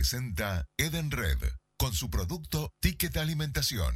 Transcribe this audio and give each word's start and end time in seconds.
presenta 0.00 0.64
Edenred 0.78 1.36
con 1.76 1.92
su 1.92 2.08
producto 2.08 2.72
Ticket 2.80 3.18
Alimentación. 3.18 3.94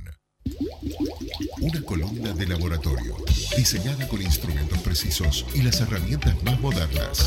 Una 1.62 1.80
columna 1.80 2.34
de 2.34 2.46
laboratorio 2.46 3.16
diseñada 3.56 4.06
con 4.06 4.20
instrumentos 4.20 4.82
precisos 4.82 5.46
y 5.54 5.62
las 5.62 5.80
herramientas 5.80 6.42
más 6.42 6.60
modernas. 6.60 7.26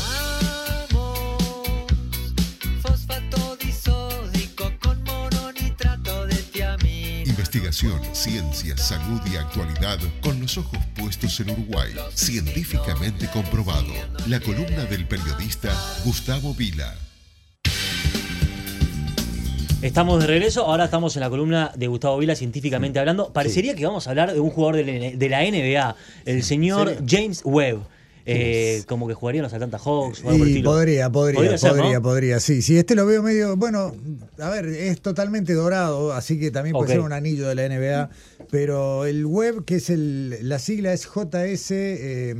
Fosfato 2.80 3.56
disódico 3.56 4.72
con 4.78 5.02
mononitrato 5.02 6.26
de 6.26 6.36
tiamina. 6.36 7.30
Investigación, 7.30 8.00
ciencia, 8.14 8.76
salud 8.76 9.20
y 9.26 9.38
actualidad 9.38 9.98
con 10.20 10.40
los 10.40 10.56
ojos 10.56 10.78
puestos 10.94 11.40
en 11.40 11.50
Uruguay. 11.50 11.96
Científicamente 12.14 13.28
comprobado. 13.32 13.92
La 14.28 14.38
columna 14.38 14.84
del 14.84 15.08
periodista 15.08 15.74
Gustavo 16.04 16.54
Vila. 16.54 17.07
Estamos 19.80 20.20
de 20.20 20.26
regreso, 20.26 20.64
ahora 20.66 20.86
estamos 20.86 21.14
en 21.16 21.20
la 21.20 21.30
columna 21.30 21.70
de 21.76 21.86
Gustavo 21.86 22.18
Vila, 22.18 22.34
científicamente 22.34 22.98
hablando. 22.98 23.32
Parecería 23.32 23.76
que 23.76 23.86
vamos 23.86 24.06
a 24.08 24.10
hablar 24.10 24.32
de 24.32 24.40
un 24.40 24.50
jugador 24.50 24.84
de 24.84 25.28
la- 25.28 25.44
NBA, 25.44 25.94
el 26.24 26.42
señor 26.42 26.96
James 27.06 27.42
Webb. 27.44 27.78
Eh, 28.30 28.82
como 28.86 29.08
que 29.08 29.14
jugaría 29.14 29.38
en 29.38 29.44
los 29.44 29.54
Atlanta 29.54 29.78
Hawks 29.78 30.22
o 30.22 30.28
algo 30.28 30.44
Y 30.46 30.62
podría, 30.62 31.08
podría, 31.08 31.34
Podría 31.38 31.56
ser, 31.56 31.70
podría, 31.70 31.94
¿no? 31.94 32.02
podría, 32.02 32.40
sí. 32.40 32.60
Sí, 32.60 32.76
este 32.76 32.94
lo 32.94 33.06
veo 33.06 33.22
medio, 33.22 33.56
bueno, 33.56 33.94
a 34.38 34.50
ver, 34.50 34.66
es 34.66 35.00
totalmente 35.00 35.54
dorado, 35.54 36.12
así 36.12 36.38
que 36.38 36.50
también 36.50 36.74
puede 36.74 36.88
ser 36.90 37.00
un 37.00 37.14
anillo 37.14 37.48
de 37.48 37.54
la 37.54 37.64
NBA, 37.64 38.10
pero 38.50 39.06
el 39.06 39.24
web, 39.24 39.64
que 39.64 39.76
es 39.76 39.88
el, 39.88 40.46
la 40.46 40.58
sigla 40.58 40.92
es 40.92 41.06
JS, 41.06 41.70
eh, 41.70 42.34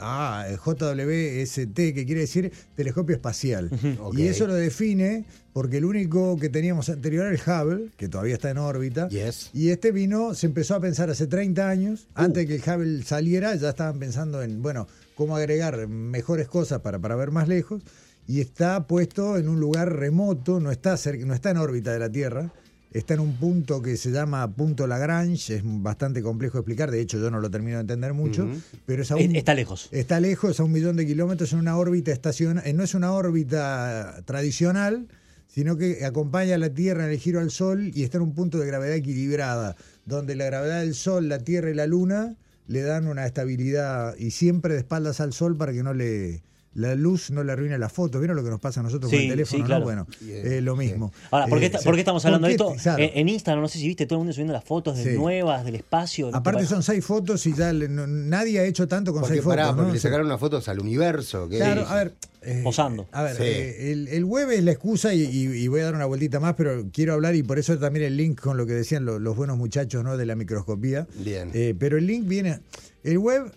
ah, 0.00 0.46
JWST, 0.64 1.74
que 1.74 2.04
quiere 2.06 2.22
decir 2.22 2.52
telescopio 2.74 3.14
espacial. 3.16 3.70
Y 4.16 4.22
eso 4.26 4.46
lo 4.46 4.54
define 4.54 5.24
porque 5.52 5.78
el 5.78 5.84
único 5.84 6.36
que 6.36 6.48
teníamos 6.48 6.88
anterior 6.88 7.26
era 7.26 7.34
el 7.34 7.40
Hubble, 7.40 7.90
que 7.96 8.08
todavía 8.08 8.34
está 8.34 8.50
en 8.50 8.58
órbita. 8.58 9.08
Yes. 9.08 9.50
Y 9.52 9.70
este 9.70 9.92
vino, 9.92 10.34
se 10.34 10.46
empezó 10.46 10.74
a 10.74 10.80
pensar 10.80 11.10
hace 11.10 11.26
30 11.26 11.68
años, 11.68 12.06
Uh. 12.16 12.22
antes 12.22 12.46
de 12.46 12.46
que 12.46 12.54
el 12.56 12.76
Hubble 12.76 13.02
saliera, 13.04 13.54
ya 13.54 13.70
estaban 13.70 13.98
pensando 13.98 14.42
en, 14.42 14.62
bueno, 14.62 14.86
cómo 15.14 15.36
agregar 15.36 15.86
mejores 15.86 16.48
cosas 16.48 16.80
para, 16.80 16.98
para 16.98 17.14
ver 17.16 17.30
más 17.30 17.46
lejos. 17.48 17.82
Y 18.26 18.40
está 18.40 18.86
puesto 18.86 19.36
en 19.36 19.48
un 19.48 19.60
lugar 19.60 19.94
remoto, 19.96 20.58
no 20.58 20.70
está, 20.70 20.96
cerca, 20.96 21.24
no 21.26 21.34
está 21.34 21.50
en 21.50 21.58
órbita 21.58 21.92
de 21.92 21.98
la 21.98 22.10
Tierra, 22.10 22.52
está 22.94 23.14
en 23.14 23.20
un 23.20 23.34
punto 23.36 23.82
que 23.82 23.96
se 23.98 24.10
llama 24.10 24.50
punto 24.52 24.86
Lagrange, 24.86 25.56
es 25.56 25.62
bastante 25.64 26.22
complejo 26.22 26.54
de 26.58 26.60
explicar, 26.60 26.90
de 26.90 27.00
hecho 27.00 27.18
yo 27.18 27.30
no 27.30 27.40
lo 27.40 27.50
termino 27.50 27.76
de 27.76 27.80
entender 27.82 28.14
mucho, 28.14 28.48
pero 28.86 29.02
es 29.02 29.10
a 29.10 29.16
un- 29.16 29.22
Eh, 29.34 29.38
Está 29.38 29.52
lejos. 29.52 29.88
Está 29.90 30.20
lejos, 30.20 30.58
a 30.60 30.64
un 30.64 30.72
millón 30.72 30.96
de 30.96 31.04
kilómetros, 31.06 31.52
en 31.52 31.58
una 31.58 31.76
órbita 31.76 32.12
estacional. 32.12 32.64
No 32.76 32.82
es 32.84 32.94
una 32.94 33.12
órbita 33.12 34.22
tradicional, 34.24 35.06
sino 35.48 35.76
que 35.76 36.04
acompaña 36.04 36.54
a 36.54 36.58
la 36.58 36.70
Tierra 36.70 37.04
en 37.04 37.10
el 37.12 37.18
giro 37.18 37.40
al 37.40 37.50
Sol 37.50 37.90
y 37.94 38.04
está 38.04 38.16
en 38.18 38.22
un 38.22 38.34
punto 38.34 38.58
de 38.58 38.66
gravedad 38.66 38.94
equilibrada, 38.94 39.76
donde 40.06 40.34
la 40.36 40.46
gravedad 40.46 40.80
del 40.80 40.94
Sol, 40.94 41.28
la 41.28 41.38
Tierra 41.40 41.70
y 41.70 41.74
la 41.74 41.86
Luna 41.86 42.36
le 42.66 42.82
dan 42.82 43.08
una 43.08 43.26
estabilidad 43.26 44.16
y 44.16 44.30
siempre 44.30 44.72
de 44.74 44.80
espaldas 44.80 45.20
al 45.20 45.32
Sol 45.32 45.56
para 45.56 45.72
que 45.72 45.82
no 45.82 45.94
le 45.94 46.42
la 46.74 46.94
luz 46.94 47.30
no 47.30 47.44
le 47.44 47.52
arruine 47.52 47.78
la 47.78 47.88
foto. 47.88 48.18
¿Vieron 48.18 48.36
lo 48.36 48.42
que 48.44 48.50
nos 48.50 48.60
pasa 48.60 48.80
a 48.80 48.82
nosotros 48.82 49.10
Sí, 49.10 49.16
con 49.16 49.22
el 49.24 49.30
teléfono? 49.30 49.56
sí, 49.56 49.60
no? 49.62 49.66
claro. 49.66 49.84
Bueno, 49.84 50.06
eh, 50.28 50.60
lo 50.62 50.74
mismo. 50.76 51.12
Ahora, 51.30 51.46
¿por 51.46 51.58
qué, 51.58 51.64
Eh, 51.64 51.68
está- 51.68 51.78
se- 51.78 51.84
por 51.84 51.94
qué 51.94 52.00
estamos 52.00 52.24
hablando 52.24 52.48
de 52.48 52.56
¿por 52.56 52.72
esto? 52.74 52.82
Claro. 52.82 53.02
Eh, 53.02 53.12
en 53.14 53.28
Instagram, 53.28 53.62
no 53.62 53.68
sé 53.68 53.78
si 53.78 53.86
viste, 53.86 54.06
todo 54.06 54.16
el 54.16 54.20
mundo 54.20 54.32
subiendo 54.32 54.52
las 54.52 54.64
fotos 54.64 54.96
de 54.98 55.12
Sí. 55.12 55.16
nuevas, 55.18 55.64
del 55.64 55.76
espacio. 55.76 56.26
¿no 56.26 56.32
te 56.32 56.38
Aparte 56.38 56.66
son 56.66 56.82
seis 56.82 57.04
fotos 57.04 57.46
y 57.46 57.54
ya 57.54 57.72
le- 57.72 57.88
no- 57.88 58.06
nadie 58.06 58.58
ha 58.60 58.64
hecho 58.64 58.88
tanto 58.88 59.12
con 59.12 59.20
Porque 59.22 59.34
seis 59.36 59.44
pará, 59.46 59.64
fotos. 59.64 59.76
porque 59.76 59.88
¿no? 59.88 59.94
le 59.94 60.00
sacaron 60.00 60.26
unas 60.26 60.40
fotos 60.40 60.68
al 60.68 60.80
universo. 60.80 61.48
¿qué 61.48 61.56
Claro, 61.58 61.82
es? 61.82 61.88
a 61.88 61.94
ver. 61.96 62.12
eh, 62.46 62.60
Posando. 62.62 63.06
A 63.12 63.22
ver, 63.22 63.36
Sí. 63.36 63.42
eh, 63.44 63.92
el, 63.92 64.08
el 64.08 64.24
web 64.26 64.50
es 64.50 64.62
la 64.62 64.72
excusa 64.72 65.14
y, 65.14 65.22
y- 65.22 65.46
y 65.62 65.68
voy 65.68 65.80
a 65.80 65.84
dar 65.84 65.94
una 65.94 66.04
vueltita 66.04 66.40
más, 66.40 66.52
pero 66.54 66.84
quiero 66.92 67.14
hablar 67.14 67.34
y 67.36 67.42
por 67.42 67.58
eso 67.58 67.78
también 67.78 68.04
el 68.04 68.18
link 68.18 68.38
con 68.38 68.58
lo 68.58 68.66
que 68.66 68.74
decían 68.74 69.06
lo- 69.06 69.18
los 69.18 69.34
buenos 69.34 69.56
muchachos 69.56 70.04
¿no? 70.04 70.18
de 70.18 70.26
la 70.26 70.34
microscopía. 70.36 71.06
Bien. 71.24 71.50
Eh, 71.54 71.74
pero 71.78 71.96
el 71.96 72.06
link 72.06 72.26
viene. 72.28 72.58
El 73.02 73.16
web 73.16 73.50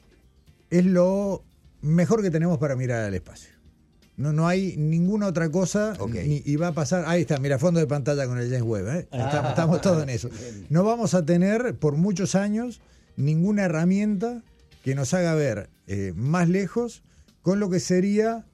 es 0.69 0.85
lo 0.85 1.43
mejor 1.81 2.21
que 2.21 2.31
tenemos 2.31 2.57
para 2.57 2.75
mirar 2.75 3.03
al 3.03 3.13
espacio. 3.13 3.51
No, 4.15 4.33
no 4.33 4.47
hay 4.47 4.75
ninguna 4.77 5.27
otra 5.27 5.49
cosa 5.51 5.93
ni- 6.25 6.41
y 6.43 6.55
va 6.55 6.69
a 6.69 6.73
pasar. 6.73 7.03
Ahí 7.07 7.21
está, 7.21 7.37
mira, 7.37 7.59
fondo 7.59 7.79
de 7.79 7.85
pantalla 7.85 8.25
con 8.25 8.39
el 8.39 8.45
James 8.49 8.63
Webb. 8.63 8.87
¿eh? 8.87 9.07
Ah. 9.11 9.25
Estamos, 9.27 9.49
estamos 9.51 9.81
todos 9.81 10.03
en 10.03 10.09
eso. 10.09 10.29
No 10.69 10.83
vamos 10.83 11.13
a 11.13 11.23
tener 11.23 11.75
por 11.75 11.95
muchos 11.97 12.33
años 12.33 12.81
ninguna 13.15 13.65
herramienta 13.65 14.41
que 14.83 14.95
nos 14.95 15.13
haga 15.13 15.35
ver 15.35 15.69
eh, 15.85 16.13
más 16.15 16.49
lejos 16.49 17.03
con 17.43 17.59
lo 17.59 17.69
que 17.69 17.79
sería 17.79 18.45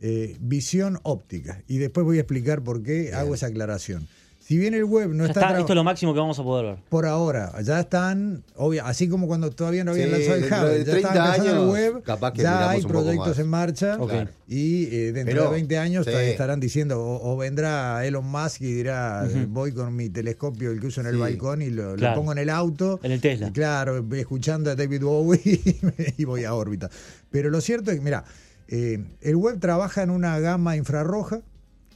eh, 0.00 0.36
visión 0.40 0.98
óptica. 1.04 1.62
Y 1.68 1.78
después 1.78 2.04
voy 2.04 2.16
a 2.18 2.22
explicar 2.22 2.62
por 2.62 2.82
qué 2.82 3.14
hago 3.14 3.34
esa 3.36 3.46
aclaración. 3.46 4.08
Si 4.52 4.58
bien 4.58 4.74
el 4.74 4.84
web 4.84 5.08
no 5.14 5.24
Ya 5.24 5.30
está, 5.30 5.40
está, 5.48 5.60
esto 5.60 5.72
es 5.72 5.76
lo 5.76 5.82
máximo 5.82 6.12
que 6.12 6.20
vamos 6.20 6.38
a 6.38 6.42
poder 6.42 6.66
ver. 6.66 6.76
por 6.90 7.06
ahora, 7.06 7.52
ya 7.62 7.80
están, 7.80 8.44
obvia, 8.56 8.86
así 8.86 9.08
como 9.08 9.26
cuando 9.26 9.48
todavía 9.50 9.82
no 9.82 9.92
habían 9.92 10.10
Sí, 10.10 10.28
lanzado 10.28 10.70
el 10.72 10.84
de 10.84 10.84
ya 10.84 10.90
30 10.92 11.08
estaban 11.08 11.16
empezando 11.30 11.50
años, 11.62 11.62
el 11.64 11.70
web, 11.94 12.02
capaz 12.02 12.32
que 12.34 12.42
ya 12.42 12.68
hay 12.70 12.82
proyectos 12.82 13.38
en 13.38 13.48
marcha 13.48 13.98
y 14.46 14.84
eh, 14.94 15.12
dentro 15.12 15.32
Pero, 15.34 15.44
de 15.44 15.50
20 15.52 15.78
años 15.78 16.04
sí. 16.04 16.12
estarán 16.12 16.60
diciendo, 16.60 17.00
o, 17.02 17.32
o 17.32 17.36
vendrá 17.38 18.04
Elon 18.04 18.26
Musk 18.26 18.60
y 18.60 18.74
dirá, 18.74 19.26
voy 19.48 19.72
con 19.72 19.96
mi 19.96 20.10
telescopio, 20.10 20.70
el 20.70 20.80
que 20.80 20.88
uso 20.88 21.00
en 21.00 21.06
el 21.06 21.14
Sí. 21.14 21.20
balcón 21.20 21.62
y 21.62 21.70
lo, 21.70 21.96
pongo 22.14 22.32
en 22.32 22.38
el 22.38 22.50
auto. 22.50 23.00
En 23.02 23.12
el 23.12 23.22
Tesla. 23.22 23.48
Y 23.48 23.52
claro, 23.52 24.04
escuchando 24.14 24.70
a 24.70 24.74
David 24.74 25.02
Bowie 25.02 25.60
y 26.18 26.24
voy 26.26 26.44
a 26.44 26.52
órbita. 26.52 26.90
Pero 27.30 27.48
lo 27.48 27.62
cierto 27.62 27.90
es 27.90 27.96
que, 27.96 28.02
mira, 28.04 28.24
eh, 28.68 29.02
el 29.22 29.36
web 29.36 29.58
trabaja 29.60 30.02
en 30.02 30.10
una 30.10 30.38
gama 30.40 30.76
infrarroja 30.76 31.40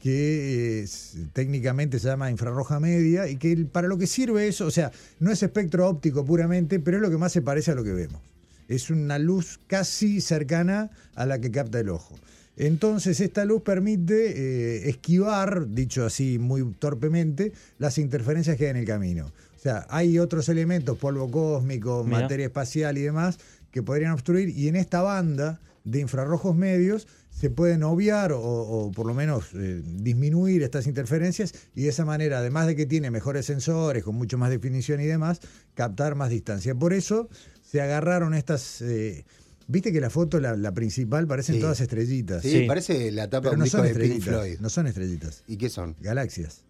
que 0.07 0.83
es- 0.85 1.17
técnicamente 1.33 1.99
se 1.99 2.07
llama 2.07 2.31
infrarroja 2.31 2.79
media 2.79 3.29
y 3.29 3.37
que 3.37 3.57
para 3.71 3.89
lo 3.89 3.99
que 3.99 4.07
sirve 4.07 4.47
eso, 4.47 4.67
o 4.67 4.71
sea, 4.71 4.93
no 5.19 5.33
es 5.33 5.43
espectro 5.43 5.89
óptico 5.89 6.25
puramente, 6.25 6.79
pero 6.79 6.99
es 6.99 7.03
lo 7.03 7.11
que 7.11 7.19
más 7.19 7.33
se 7.33 7.43
parece 7.43 7.73
a 7.73 7.75
lo 7.75 7.83
que 7.83 7.93
vemos. 7.93 8.21
Es 8.69 8.91
una 8.91 9.19
luz 9.19 9.59
casi 9.67 10.21
cercana 10.21 10.91
a 11.17 11.27
la 11.27 11.41
que 11.41 11.51
capta 11.51 11.81
el 11.81 11.89
ojo. 11.89 12.15
Entonces 12.57 13.21
esta 13.21 13.45
luz 13.45 13.63
permite 13.63 14.31
eh, 14.37 14.89
esquivar, 14.89 15.69
dicho 15.69 16.05
así 16.07 16.39
muy 16.39 16.63
torpemente, 16.79 17.53
las 17.79 17.99
interferencias 17.99 18.57
que 18.57 18.65
hay 18.67 18.71
en 18.71 18.77
el 18.77 18.87
camino. 18.87 19.27
O 19.57 19.59
sea, 19.59 19.87
hay 19.91 20.19
otros 20.21 20.49
elementos, 20.49 20.97
polvo 20.97 21.29
cósmico, 21.31 22.05
Mira. 22.05 22.21
materia 22.21 22.47
espacial 22.47 22.97
y 22.99 23.03
demás, 23.03 23.39
que 23.77 23.83
podrían 23.83 24.13
obstruir 24.13 24.49
y 24.49 24.69
en 24.69 24.77
esta 24.77 25.03
banda 25.03 25.61
de 25.85 26.01
infrarrojos 26.01 26.57
medios 26.57 27.07
se 27.31 27.51
pueden 27.51 27.83
obviar 27.83 28.33
o, 28.33 28.41
o 28.41 28.91
por 28.91 29.05
lo 29.07 29.13
menos 29.13 29.51
eh, 29.53 29.83
disminuir 29.85 30.63
estas 30.63 30.87
interferencias 30.87 31.53
y 31.75 31.83
de 31.83 31.91
esa 31.91 32.07
manera, 32.07 32.39
además 32.39 32.67
de 32.69 32.75
que 32.75 32.87
tiene 32.87 33.11
mejores 33.11 33.45
sensores 33.45 34.03
con 34.03 34.15
mucho 34.15 34.39
más 34.39 34.49
definición 34.49 35.03
y 35.03 35.05
demás, 35.05 35.41
captar 35.75 36.15
más 36.15 36.31
distancia. 36.31 36.75
Por 36.75 36.95
eso 36.95 37.29
se 37.63 37.83
agarraron 37.83 38.33
estas... 38.33 38.81
eh, 38.81 39.27
Viste 39.69 39.93
que 39.93 40.01
la 40.01 40.09
foto, 40.11 40.41
la, 40.41 40.57
la 40.57 40.73
principal, 40.73 41.27
parecen 41.27 41.57
Sí. 41.57 41.61
todas 41.61 41.81
estrellitas. 41.83 42.41
Sí, 42.41 42.51
Sí. 42.61 42.65
parece 42.67 43.11
la 43.13 43.29
tapa 43.29 43.51
Pero 43.51 43.51
de 43.51 43.55
un 43.57 43.59
no 43.59 43.65
disco 43.65 43.79
son 43.79 43.87
de 43.89 43.95
Pink. 44.09 44.23
Floyd. 44.23 44.59
No 44.61 44.71
son 44.71 44.87
estrellitas. 44.87 45.43
¿Y 45.49 45.57
qué 45.59 45.69
son? 45.69 45.95
Galaxias. 46.01 46.63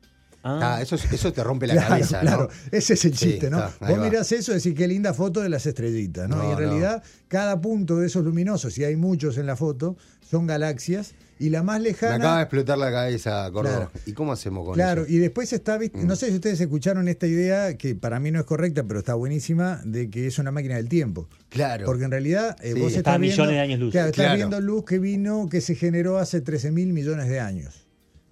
Ah, 0.48 0.76
Ah, 0.76 0.82
eso, 0.82 0.94
eso 0.96 1.32
te 1.32 1.42
rompe 1.42 1.66
la 1.66 1.74
Claro, 1.74 1.88
cabeza, 1.88 2.20
claro. 2.20 2.42
¿no? 2.50 2.68
Ese 2.78 2.94
es 2.94 3.04
el 3.04 3.16
Sí, 3.16 3.30
chiste, 3.30 3.50
¿no? 3.50 3.58
está, 3.66 3.86
Vos 3.88 3.98
va. 3.98 4.04
mirás 4.04 4.30
eso 4.32 4.52
y 4.52 4.54
decís 4.56 4.74
qué 4.74 4.86
linda 4.86 5.12
foto 5.12 5.40
de 5.40 5.48
las 5.48 5.66
estrellitas, 5.66 6.28
¿no? 6.28 6.36
No, 6.36 6.42
y 6.42 6.46
en 6.46 6.52
no. 6.52 6.58
realidad, 6.58 7.02
cada 7.28 7.60
punto 7.60 7.96
de 7.96 8.06
esos 8.06 8.24
luminosos, 8.24 8.78
y 8.78 8.84
hay 8.84 8.94
muchos 8.96 9.38
en 9.38 9.46
la 9.46 9.56
foto, 9.56 9.96
son 10.28 10.46
galaxias. 10.46 11.14
Y 11.38 11.50
la 11.50 11.62
más 11.62 11.80
Me 11.82 11.88
lejana. 11.88 12.14
acaba 12.14 12.36
de 12.38 12.42
explotar 12.44 12.78
la 12.78 12.90
cabeza, 12.90 13.50
Córdoba. 13.52 13.90
Claro. 13.90 13.90
¿Y 14.06 14.12
cómo 14.14 14.32
hacemos 14.32 14.64
con 14.64 14.72
Claro, 14.74 15.02
eso? 15.02 15.12
y 15.12 15.18
después 15.18 15.52
está. 15.52 15.78
Mm. 15.78 16.06
no 16.06 16.16
sé 16.16 16.28
si 16.28 16.34
ustedes 16.36 16.58
escucharon 16.62 17.08
esta 17.08 17.26
idea, 17.26 17.76
que 17.76 17.94
para 17.94 18.18
mí 18.20 18.30
no 18.30 18.38
es 18.40 18.46
correcta, 18.46 18.84
pero 18.84 19.00
está 19.00 19.12
buenísima, 19.14 19.82
de 19.84 20.08
que 20.08 20.26
es 20.28 20.38
una 20.38 20.50
máquina 20.50 20.76
del 20.76 20.88
tiempo. 20.88 21.28
Claro. 21.50 21.84
Porque 21.84 22.04
en 22.04 22.10
realidad 22.10 22.56
eh, 22.62 22.72
Sí. 22.72 22.80
vos 22.80 22.88
Está 22.88 23.00
estás 23.00 23.14
a 23.14 23.18
viendo, 23.18 23.42
millones 23.42 23.54
de 23.54 23.60
años 23.60 23.80
luz. 23.80 23.92
Claro, 23.92 24.06
estás 24.08 24.24
Claro. 24.24 24.36
viendo 24.38 24.60
luz 24.62 24.84
que 24.86 24.98
vino, 24.98 25.46
que 25.50 25.60
se 25.60 25.74
generó 25.74 26.16
hace 26.16 26.40
13 26.40 26.70
mil 26.70 26.94
millones 26.94 27.28
de 27.28 27.38
años, 27.38 27.85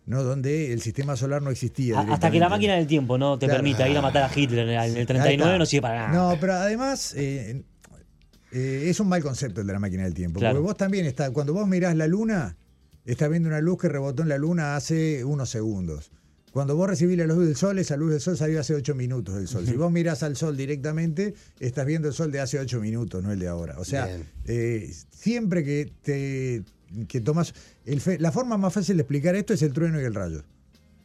¿no? 0.07 0.23
Donde 0.23 0.73
el 0.73 0.81
sistema 0.81 1.17
solar 1.17 1.43
no 1.43 1.51
existía. 1.51 2.01
hasta 2.01 2.31
que 2.31 2.39
la 2.39 2.49
máquina 2.49 2.75
del 2.75 2.87
tiempo 2.87 3.17
no 3.19 3.39
te 3.39 3.47
Claro. 3.47 3.59
permita 3.59 3.89
ir 3.89 3.97
a 3.97 4.03
matar 4.03 4.31
a 4.31 4.39
Hitler 4.39 4.69
en 4.69 4.75
el, 4.75 4.91
en 4.91 4.91
el 4.93 4.97
Ahí 4.99 5.07
39 5.07 5.35
está. 5.37 5.59
no 5.59 5.67
sirve 5.67 5.83
para 5.83 6.09
nada. 6.09 6.33
No, 6.35 6.41
pero 6.41 6.53
además 6.55 7.15
eh, 7.17 7.63
eh, 8.53 8.85
es 8.89 9.01
un 9.01 9.09
mal 9.09 9.23
concepto 9.23 9.61
el 9.61 9.67
de 9.67 9.73
la 9.73 9.79
máquina 9.79 10.05
del 10.05 10.15
tiempo. 10.15 10.41
Claro. 10.41 10.57
Porque 10.57 10.67
vos 10.67 10.77
también 10.77 11.07
está, 11.07 11.31
cuando 11.33 11.53
vos 11.55 11.67
mirás 11.67 11.97
la 11.97 12.07
luna, 12.07 12.57
estás 13.05 13.29
viendo 13.31 13.49
una 13.49 13.61
luz 13.61 13.79
que 13.81 13.89
rebotó 13.89 14.23
en 14.23 14.29
la 14.29 14.39
luna 14.39 14.77
hace 14.77 15.25
unos 15.25 15.49
segundos. 15.51 16.11
Cuando 16.53 16.77
vos 16.77 16.89
recibís 16.89 17.19
la 17.19 17.27
luz 17.27 17.45
del 17.45 17.57
sol, 17.57 17.81
esa 17.81 17.97
luz 17.97 18.13
del 18.13 18.21
sol 18.21 18.37
salió 18.37 18.61
hace 18.61 18.75
8 18.77 18.95
minutos 18.95 19.35
del 19.35 19.49
sol. 19.49 19.67
Si 19.67 19.73
vos 19.73 19.91
mirás 19.91 20.23
al 20.23 20.37
sol 20.37 20.57
directamente, 20.57 21.35
estás 21.59 21.85
viendo 21.85 22.07
el 22.07 22.15
sol 22.15 22.31
de 22.31 22.39
hace 22.39 22.61
8 22.61 22.79
minutos, 22.81 23.25
no 23.25 23.33
el 23.33 23.41
de 23.41 23.49
ahora. 23.49 23.75
O 23.79 23.85
sea, 23.85 24.09
eh, 24.45 24.89
siempre 25.11 25.65
que 25.65 25.91
te 26.03 26.63
que 27.09 27.21
tomas. 27.21 27.55
el 27.85 28.01
fe- 28.01 28.19
la 28.19 28.33
forma 28.33 28.57
más 28.57 28.73
fácil 28.73 28.97
de 28.97 29.03
explicar 29.03 29.35
esto 29.35 29.53
es 29.55 29.63
el 29.63 29.73
trueno 29.73 30.01
y 30.01 30.05
el 30.05 30.15
rayo. 30.15 30.45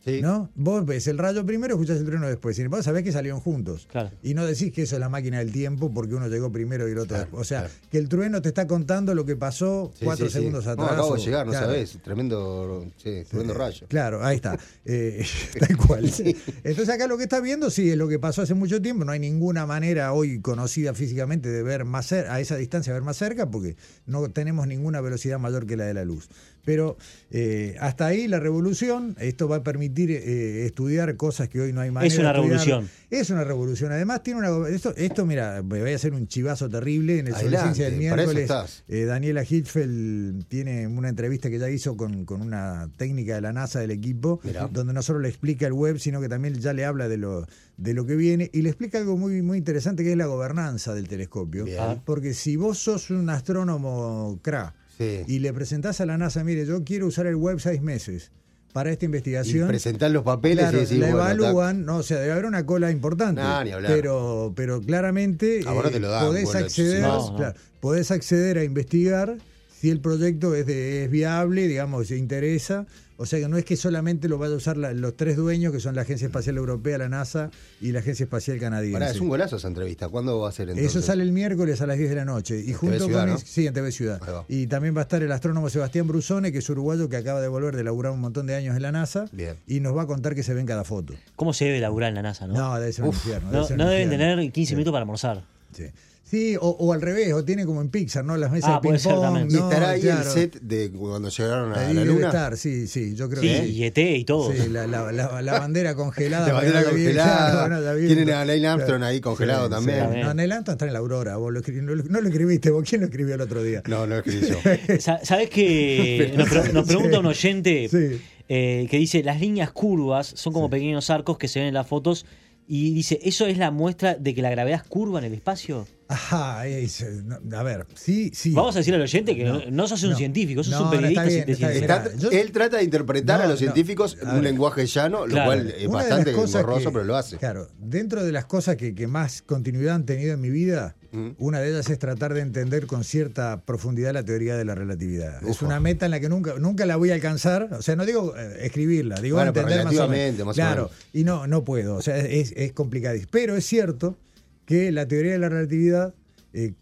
Sí. 0.06 0.22
¿No? 0.22 0.50
Vos 0.56 0.86
ves 0.86 1.08
el 1.08 1.18
rayo 1.18 1.46
primero, 1.46 1.74
escuchás 1.76 1.98
el 1.98 2.06
trueno 2.06 2.28
después. 2.28 2.56
Sin 2.56 2.66
embargo, 2.66 2.84
sabés 2.84 3.04
que 3.04 3.12
salieron 3.12 3.42
juntos. 3.42 3.86
Claro. 3.92 4.10
Y 4.24 4.34
no 4.34 4.46
decís 4.46 4.72
que 4.72 4.84
eso 4.84 4.96
es 4.96 5.00
la 5.02 5.10
máquina 5.10 5.40
del 5.40 5.52
tiempo 5.52 5.94
porque 5.94 6.16
uno 6.16 6.28
llegó 6.30 6.52
primero 6.52 6.88
y 6.88 6.94
el 6.94 7.00
otro 7.00 7.10
Claro, 7.10 7.24
después. 7.24 7.42
O 7.42 7.44
sea, 7.44 7.60
claro. 7.64 7.74
que 7.92 7.98
el 7.98 8.08
trueno 8.08 8.42
te 8.42 8.48
está 8.48 8.66
contando 8.66 9.14
lo 9.14 9.26
que 9.26 9.36
pasó 9.36 9.92
Sí, 10.00 10.06
cuatro 10.06 10.28
sí, 10.28 10.32
segundos 10.34 10.66
No, 10.66 10.72
atrás. 10.72 10.92
acabo 10.94 11.16
de 11.16 11.22
llegar, 11.22 11.46
no 11.46 11.52
claro. 11.52 11.66
sabés. 11.68 11.98
Tremendo, 12.02 12.86
sí, 12.98 13.24
tremendo 13.30 13.54
rayo. 13.54 13.88
Claro, 13.90 14.24
ahí 14.26 14.38
está. 14.38 14.58
Eh, 14.86 15.26
tal 15.60 15.76
cual. 15.78 16.06
Entonces 16.06 16.90
acá 16.90 17.06
lo 17.08 17.18
que 17.18 17.24
está 17.24 17.42
viendo 17.42 17.70
sí 17.70 17.90
es 17.90 17.98
lo 17.98 18.08
que 18.08 18.20
pasó 18.20 18.42
hace 18.42 18.54
mucho 18.54 18.82
tiempo. 18.82 19.04
No 19.04 19.12
hay 19.12 19.20
ninguna 19.20 19.66
manera 19.66 20.14
hoy 20.14 20.40
conocida 20.40 20.94
físicamente 20.94 21.50
de 21.50 21.62
ver 21.62 21.84
más 21.84 22.12
cer- 22.12 22.28
a 22.30 22.40
esa 22.40 22.56
distancia 22.56 22.94
ver 22.94 23.02
más 23.04 23.18
cerca 23.18 23.52
porque 23.52 23.76
no 24.06 24.30
tenemos 24.30 24.66
ninguna 24.66 25.02
velocidad 25.02 25.40
mayor 25.40 25.66
que 25.68 25.76
la 25.76 25.86
de 25.86 25.94
la 25.94 26.06
luz. 26.06 26.30
Pero 26.70 26.98
eh, 27.32 27.76
hasta 27.80 28.06
ahí 28.06 28.28
la 28.28 28.40
revolución, 28.40 29.16
esto 29.20 29.48
va 29.48 29.56
a 29.56 29.64
permitir 29.64 30.12
eh, 30.12 30.68
estudiar 30.68 31.16
cosas 31.18 31.50
que 31.50 31.60
hoy 31.60 31.74
no 31.74 31.82
hay 31.82 31.90
manera 31.90 32.14
Es 32.14 32.20
una 32.20 32.32
de 32.32 32.38
estudiar. 32.42 32.60
revolución. 32.60 32.90
Es 33.10 33.30
una 33.32 33.44
revolución. 33.44 33.92
Además 33.92 34.22
tiene 34.22 34.40
una 34.42 34.70
esto, 34.70 34.94
esto 34.96 35.26
mira, 35.26 35.64
me 35.64 35.82
voy 35.82 35.94
a 35.94 35.96
hacer 35.96 36.14
un 36.14 36.28
chivazo 36.28 36.70
terrible 36.70 37.18
en 37.18 37.26
el 37.30 37.34
Adelante, 37.34 37.74
Ciencia 37.74 37.86
del 37.90 37.94
para 38.12 38.22
eso 38.22 38.34
miércoles. 38.34 38.44
estás. 38.44 38.84
Eh, 38.88 39.06
Daniela 39.06 39.44
Hitchfeld 39.44 40.46
tiene 40.48 40.86
una 40.86 41.10
entrevista 41.10 41.50
que 41.50 41.58
ya 41.58 41.72
hizo 41.72 41.98
con, 41.98 42.24
con 42.26 42.44
una 42.44 42.88
técnica 42.98 43.34
de 43.34 43.42
la 43.42 43.52
NASA 43.52 43.80
del 43.80 43.90
equipo, 43.90 44.40
Mirá. 44.44 44.68
donde 44.72 44.94
no 44.94 45.02
solo 45.02 45.18
le 45.18 45.30
explica 45.30 45.66
el 45.66 45.74
web, 45.74 45.98
sino 45.98 46.22
que 46.22 46.30
también 46.30 46.54
ya 46.54 46.74
le 46.74 46.86
habla 46.86 47.08
de 47.08 47.18
lo, 47.18 47.48
de 47.78 47.96
lo 47.96 48.06
que 48.06 48.16
viene 48.16 48.52
y 48.54 48.62
le 48.62 48.70
explica 48.70 49.00
algo 49.00 49.18
muy, 49.18 49.42
muy 49.42 49.58
interesante 49.58 50.04
que 50.04 50.12
es 50.12 50.18
la 50.18 50.28
gobernanza 50.28 50.94
del 50.94 51.08
telescopio. 51.08 51.66
Bien. 51.66 51.80
Porque 52.06 52.36
si 52.36 52.58
vos 52.58 52.78
sos 52.78 53.10
un 53.10 53.28
astrónomo 53.32 54.40
CRA 54.44 54.76
Sí. 55.00 55.22
y 55.28 55.40
le 55.40 55.54
presentás 55.54 56.02
a 56.02 56.06
la 56.06 56.18
NASA, 56.18 56.44
mire, 56.44 56.66
yo 56.66 56.84
quiero 56.84 57.08
usar 57.08 57.26
el 57.26 57.36
web 57.38 57.60
seis 57.60 57.82
meses 57.82 58.32
para 58.74 58.92
esta 58.92 59.06
Y 59.06 59.08
investigación. 59.08 59.68
presentar 59.68 60.12
los 60.12 60.24
papeles 60.24 60.60
Claro, 60.66 60.78
y 60.78 60.82
decir, 60.82 61.00
la 61.00 61.12
bueno, 61.12 61.30
evalúan, 61.46 61.86
no, 61.86 61.98
o 61.98 62.04
sea, 62.04 62.20
debe 62.20 62.34
haber 62.34 62.46
una 62.46 62.66
cola 62.66 62.92
importante. 62.92 63.42
No, 63.42 63.64
ni. 63.64 63.72
Pero, 63.88 64.52
pero 64.56 64.82
claramente 64.82 65.62
A 65.66 65.72
vos 65.72 65.86
no 65.86 65.90
te 65.90 66.00
lo 66.00 66.10
dan, 66.10 66.26
podés 66.28 66.44
bueno, 66.46 66.60
acceder, 66.66 67.02
no, 67.02 67.30
no. 67.32 67.36
claro, 67.38 67.60
podés 67.80 68.12
acceder 68.12 68.58
a 68.58 68.64
investigar 68.64 69.38
si 69.80 69.90
el 69.90 70.00
proyecto 70.02 70.54
es, 70.56 70.66
de- 70.66 71.06
es 71.06 71.10
viable, 71.12 71.68
digamos, 71.68 72.08
si 72.08 72.16
interesa. 72.16 72.86
O 73.22 73.26
sea 73.26 73.38
que 73.38 73.50
no 73.50 73.58
es 73.58 73.66
que 73.66 73.76
solamente 73.76 74.30
lo 74.30 74.38
vaya 74.38 74.54
a 74.54 74.58
usar 74.58 74.78
la- 74.78 74.94
los 74.94 75.18
tres 75.18 75.36
dueños, 75.36 75.74
que 75.74 75.82
son 75.82 75.94
la 75.94 76.04
Agencia 76.04 76.26
Espacial 76.28 76.56
Europea, 76.56 76.98
la 76.98 77.10
NASA 77.10 77.52
y 77.82 77.92
la 77.92 78.00
Agencia 78.00 78.24
Espacial 78.24 78.58
Canadiense. 78.60 78.98
Pará, 78.98 79.12
es 79.12 79.20
un 79.20 79.28
golazo 79.28 79.58
esa 79.58 79.68
entrevista. 79.68 80.08
¿Cuándo 80.08 80.40
va 80.40 80.48
a 80.48 80.52
ser 80.54 80.70
entonces? 80.70 80.90
Eso 80.96 81.06
sale 81.06 81.24
el 81.24 81.34
miércoles 81.34 81.82
a 81.82 81.86
las 81.86 81.98
10 81.98 82.10
de 82.12 82.16
la 82.16 82.24
noche. 82.24 82.62
Y 82.66 82.70
En 82.72 82.78
junto 82.78 82.96
TV 82.96 83.06
Ciudad, 83.08 83.28
con 83.28 83.38
sí, 83.40 83.68
en 83.68 83.74
TV 83.74 83.92
Ciudad. 83.92 84.22
Y 84.48 84.68
también 84.68 84.96
va 84.96 85.00
a 85.00 85.02
estar 85.02 85.22
el 85.22 85.32
astrónomo 85.34 85.70
Sebastián 85.70 86.08
Brusone, 86.08 86.54
que 86.54 86.60
es 86.60 86.70
uruguayo, 86.70 87.10
que 87.10 87.18
acaba 87.18 87.42
de 87.42 87.50
volver 87.50 87.76
de 87.76 87.84
laburar 87.84 88.14
un 88.14 88.22
montón 88.22 88.48
de 88.48 88.56
años 88.56 88.78
en 88.78 88.84
la 88.84 88.94
NASA. 88.94 89.26
Bien. 89.34 89.58
Y 89.68 89.82
nos 89.82 89.98
va 89.98 90.04
a 90.04 90.08
contar 90.08 90.34
que 90.34 90.44
se 90.44 90.54
ve 90.54 90.62
en 90.62 90.66
cada 90.68 90.86
foto. 90.86 91.14
¿Cómo 91.36 91.52
se 91.54 91.66
debe 91.66 91.82
laburar 91.82 92.10
en 92.10 92.16
la 92.16 92.22
NASA, 92.22 92.48
no? 92.48 92.54
No, 92.54 92.80
debe 92.80 92.94
ser 92.94 93.04
un 93.04 93.10
Uf, 93.10 93.16
infierno. 93.18 93.48
No, 93.52 93.54
debe 93.58 93.68
ser 93.68 93.78
no 93.78 93.84
un 93.84 93.90
deben 93.90 94.04
infierno. 94.14 94.36
tener 94.38 94.52
15 94.54 94.70
Sí, 94.70 94.76
minutos 94.76 94.92
para 94.94 95.02
almorzar. 95.02 95.44
Sí, 95.76 95.84
Sí, 96.30 96.56
o, 96.62 96.70
o 96.70 96.94
al 96.94 97.02
revés, 97.02 97.34
o 97.34 97.44
tiene 97.44 97.66
como 97.66 97.82
en 97.82 97.90
Pixar, 97.90 98.24
¿no? 98.24 98.38
Las 98.38 98.52
mesas 98.52 98.70
Ah, 98.70 98.74
de 98.76 98.88
puede 98.88 99.00
ser 99.00 99.14
ping-pong. 99.14 99.26
también. 99.34 99.50
¿Y 99.50 99.54
no, 99.60 99.70
estará 99.72 99.90
ahí 99.90 100.02
claro. 100.02 100.22
el 100.22 100.28
set 100.28 100.60
de 100.62 100.92
cuando 100.92 101.30
llegaron 101.30 101.74
a 101.74 101.88
Ahí 101.88 101.94
la 101.96 102.06
luna? 102.06 102.28
estar, 102.28 102.56
sí, 102.56 102.88
sí, 102.88 103.16
yo 103.16 103.28
creo 103.30 103.42
Sí, 103.42 103.48
que 103.48 103.68
y 103.68 103.84
ET 103.84 103.98
y 103.98 104.26
todo. 104.26 104.52
Sí, 104.52 104.70
la, 104.70 104.86
la- 104.86 105.12
la- 105.12 105.42
la 105.42 105.54
bandera 105.60 105.96
congelada. 105.96 106.48
La 106.50 106.54
bandera 106.54 106.84
congelada. 106.84 107.66
claro. 107.68 107.98
Tienen 107.98 108.30
a 108.30 108.46
Neil 108.46 108.66
Armstrong 108.66 109.04
ahí 109.04 109.20
congelado 109.22 109.70
también. 109.70 110.00
También. 110.00 110.26
No, 110.28 110.34
Neil 110.36 110.52
Armstrong 110.52 110.76
está 110.76 110.86
en 110.86 110.94
la 110.94 111.00
Aurora. 111.00 111.38
Vos 111.38 111.52
lo 111.52 111.62
no, 111.62 111.96
lo- 111.96 112.04
no 112.04 112.22
lo 112.22 112.28
escribiste, 112.30 112.70
vos 112.70 112.84
quién 112.88 113.02
lo 113.02 113.08
escribió 113.08 113.34
el 113.34 113.42
otro 113.42 113.64
día. 113.64 113.82
No, 113.88 114.06
no 114.06 114.16
escribí 114.18 114.48
yo. 114.48 114.58
Sa- 115.00 115.26
¿Sabes 115.26 115.50
que 115.50 116.32
nos, 116.38 116.48
pre- 116.48 116.74
nos 116.74 116.86
pregunta 116.86 117.20
un 117.20 117.26
oyente 117.26 117.88
Sí. 117.90 118.22
eh, 118.50 118.88
que 118.92 118.98
dice, 119.00 119.24
las 119.24 119.40
líneas 119.40 119.72
curvas 119.72 120.32
son 120.36 120.54
como 120.54 120.70
pequeños 120.70 121.10
arcos 121.10 121.40
que 121.40 121.48
se 121.48 121.58
ven 121.58 121.70
en 121.70 121.74
las 121.74 121.88
fotos 121.88 122.28
y 122.72 122.94
dice, 122.94 123.20
¿eso 123.24 123.48
es 123.48 123.58
la 123.58 123.72
muestra 123.72 124.14
de 124.14 124.36
que 124.36 124.44
la 124.44 124.52
gravedad 124.52 124.82
es 124.84 124.88
curva 124.88 125.18
en 125.18 125.26
el 125.26 125.34
espacio? 125.34 125.88
Ajá, 126.08 126.68
es- 126.68 127.04
no, 127.24 127.58
a 127.58 127.64
ver, 127.64 127.88
sí, 127.96 128.30
sí. 128.34 128.52
Vamos 128.54 128.76
a 128.76 128.80
decirle 128.80 128.98
al 128.98 129.02
oyente 129.04 129.36
que 129.36 129.44
no, 129.44 129.60
No, 129.72 129.88
sos 129.88 130.04
un 130.04 130.12
no. 130.12 130.16
científico, 130.16 130.64
sos 130.64 130.74
No, 130.74 130.84
un 130.86 130.90
periodista 130.92 131.26
está 131.26 131.36
bien, 131.36 131.50
está 131.50 131.68
bien. 131.68 131.80
científico. 131.80 132.08
Está- 132.10 132.30
Yo- 132.32 132.40
él 132.40 132.52
trata 132.52 132.78
de 132.78 132.84
interpretar 132.84 133.40
No, 133.40 133.46
a 133.46 133.48
los 133.48 133.56
no. 133.56 133.66
científicos 133.66 134.18
en 134.22 134.28
A 134.28 134.32
un 134.32 134.36
ver. 134.42 134.44
lenguaje 134.52 134.86
llano, 134.86 135.26
lo 135.26 135.44
cual 135.44 135.74
es 135.76 135.88
Una 135.88 135.96
bastante 135.98 136.30
engorroso, 136.32 136.90
que- 136.90 136.92
pero 136.94 137.04
lo 137.06 137.16
hace. 137.16 137.38
Claro, 137.38 137.68
dentro 137.80 138.24
de 138.24 138.32
las 138.32 138.46
cosas 138.46 138.76
que, 138.76 138.94
que 138.94 139.08
más 139.08 139.42
continuidad 139.42 139.96
han 139.96 140.06
tenido 140.06 140.36
en 140.36 140.42
mi 140.42 140.52
vida, 140.52 140.96
Mm. 141.12 141.30
una 141.40 141.60
de 141.60 141.70
ellas 141.70 141.90
es 141.90 141.98
tratar 142.00 142.34
de 142.34 142.42
entender 142.42 142.86
con 142.86 143.04
cierta 143.04 143.62
profundidad 143.66 144.14
la 144.14 144.24
teoría 144.24 144.56
de 144.58 144.66
la 144.66 144.76
relatividad. 144.76 145.42
Es 145.48 145.62
una 145.62 145.80
meta 145.80 146.06
en 146.06 146.12
la 146.12 146.20
que 146.20 146.30
nunca, 146.30 146.54
nunca 146.60 146.86
la 146.86 146.96
voy 146.98 147.12
a 147.12 147.16
alcanzar. 147.16 147.70
O 147.74 147.82
sea, 147.82 147.96
no 147.96 148.06
digo 148.06 148.36
eh, 148.38 148.58
escribirla, 148.66 149.16
digo 149.20 149.38
Bueno, 149.38 149.50
entender 149.50 149.84
más 149.86 149.98
o 149.98 150.08
menos. 150.08 150.48
o 150.48 150.52
Claro, 150.54 150.84
menos. 150.84 150.98
y 151.14 151.24
no, 151.24 151.48
no 151.48 151.64
puedo. 151.64 151.96
O 151.96 152.02
sea, 152.02 152.18
es, 152.18 152.54
es 152.56 152.72
complicadísimo. 152.74 153.30
Pero 153.32 153.56
es 153.58 153.66
cierto 153.66 154.18
que 154.66 154.92
la 154.92 155.08
teoría 155.08 155.32
de 155.32 155.40
la 155.40 155.50
relatividad 155.50 156.14
eh, 156.54 156.74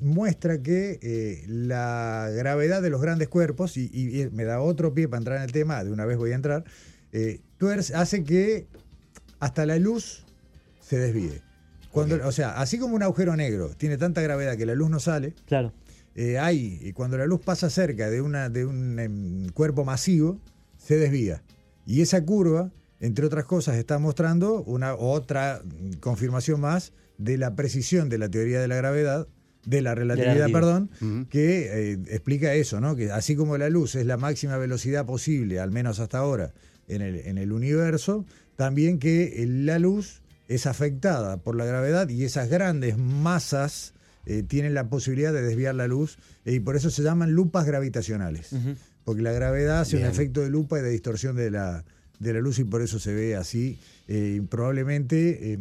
muestra 0.00 0.62
que 0.62 0.98
eh, 1.02 1.44
la 1.46 2.30
gravedad 2.34 2.80
de 2.82 2.90
los 2.90 3.00
grandes 3.02 3.28
cuerpos, 3.28 3.76
y, 3.76 3.90
y- 3.92 4.22
y 4.22 4.30
me 4.30 4.44
da 4.44 4.60
otro 4.60 4.94
pie 4.94 5.08
para 5.08 5.18
entrar 5.18 5.36
en 5.38 5.42
el 5.44 5.52
tema, 5.52 5.82
de 5.84 5.90
una 5.90 6.04
vez 6.06 6.16
voy 6.16 6.32
a 6.32 6.34
entrar, 6.36 6.64
eh, 7.12 7.40
tuerce- 7.58 7.94
hace 7.94 8.24
que 8.24 8.66
hasta 9.38 9.66
la 9.66 9.78
luz 9.78 10.24
se 10.80 10.98
desvíe. 10.98 11.42
Cuando. 11.92 12.26
O 12.26 12.32
sea, 12.32 12.60
así 12.60 12.78
como 12.78 12.94
un 12.94 13.02
agujero 13.02 13.36
negro 13.36 13.70
tiene 13.76 13.96
tanta 13.98 14.20
gravedad 14.20 14.56
que 14.56 14.66
la 14.66 14.74
luz 14.74 14.90
no 14.90 15.00
sale, 15.00 15.34
Claro. 15.46 15.72
eh, 16.14 16.38
hay, 16.38 16.78
y 16.82 16.92
cuando 16.92 17.18
la 17.18 17.26
luz 17.26 17.40
pasa 17.44 17.70
cerca 17.70 18.10
de, 18.10 18.20
una, 18.20 18.48
de 18.48 18.64
un 18.66 18.98
em, 18.98 19.48
cuerpo 19.50 19.84
masivo, 19.84 20.40
se 20.78 20.96
desvía. 20.96 21.42
Y 21.86 22.00
esa 22.02 22.24
curva, 22.24 22.70
entre 23.00 23.26
otras 23.26 23.44
cosas, 23.44 23.76
está 23.76 23.98
mostrando 23.98 24.62
una 24.62 24.94
otra 24.94 25.62
mm, 25.64 25.94
confirmación 26.00 26.60
más 26.60 26.92
de 27.18 27.36
la 27.38 27.54
precisión 27.56 28.08
de 28.08 28.18
la 28.18 28.28
teoría 28.28 28.60
de 28.60 28.68
la 28.68 28.76
gravedad, 28.76 29.26
de 29.66 29.82
la 29.82 29.94
relatividad, 29.94 30.50
perdón, 30.52 30.90
que 31.28 31.92
eh, 31.92 31.98
explica 32.08 32.54
eso, 32.54 32.80
¿no? 32.80 32.96
Que 32.96 33.10
así 33.12 33.36
como 33.36 33.58
la 33.58 33.68
luz 33.68 33.94
es 33.94 34.06
la 34.06 34.16
máxima 34.16 34.56
velocidad 34.56 35.04
posible, 35.04 35.60
al 35.60 35.70
menos 35.70 36.00
hasta 36.00 36.16
ahora, 36.18 36.54
en 36.88 37.02
el, 37.02 37.16
en 37.16 37.36
el 37.36 37.52
universo, 37.52 38.24
también 38.56 38.98
que 38.98 39.42
eh, 39.42 39.46
la 39.46 39.78
luz 39.78 40.22
es 40.50 40.66
afectada 40.66 41.36
por 41.38 41.54
la 41.54 41.64
gravedad 41.64 42.08
y 42.08 42.24
esas 42.24 42.48
grandes 42.50 42.98
masas 42.98 43.94
eh, 44.26 44.42
tienen 44.42 44.74
la 44.74 44.88
posibilidad 44.88 45.32
de 45.32 45.42
desviar 45.42 45.74
la 45.76 45.86
luz 45.86 46.18
eh, 46.44 46.54
y 46.54 46.60
por 46.60 46.76
eso 46.76 46.90
se 46.90 47.02
llaman 47.02 47.32
lupas 47.32 47.64
gravitacionales. 47.66 48.50
Porque 49.04 49.22
la 49.22 49.32
gravedad 49.32 49.80
hace 49.80 49.96
Bien. 49.96 50.08
un 50.08 50.12
efecto 50.12 50.40
de 50.42 50.50
lupa 50.50 50.78
y 50.78 50.82
de 50.82 50.90
distorsión 50.90 51.36
de 51.36 51.50
la, 51.50 51.84
de 52.18 52.32
la 52.34 52.40
luz 52.40 52.58
y 52.58 52.64
por 52.64 52.82
eso 52.82 52.98
se 52.98 53.14
ve 53.14 53.36
así. 53.36 53.78
Eh, 54.08 54.34
y 54.38 54.40
probablemente, 54.40 55.52
eh, 55.52 55.58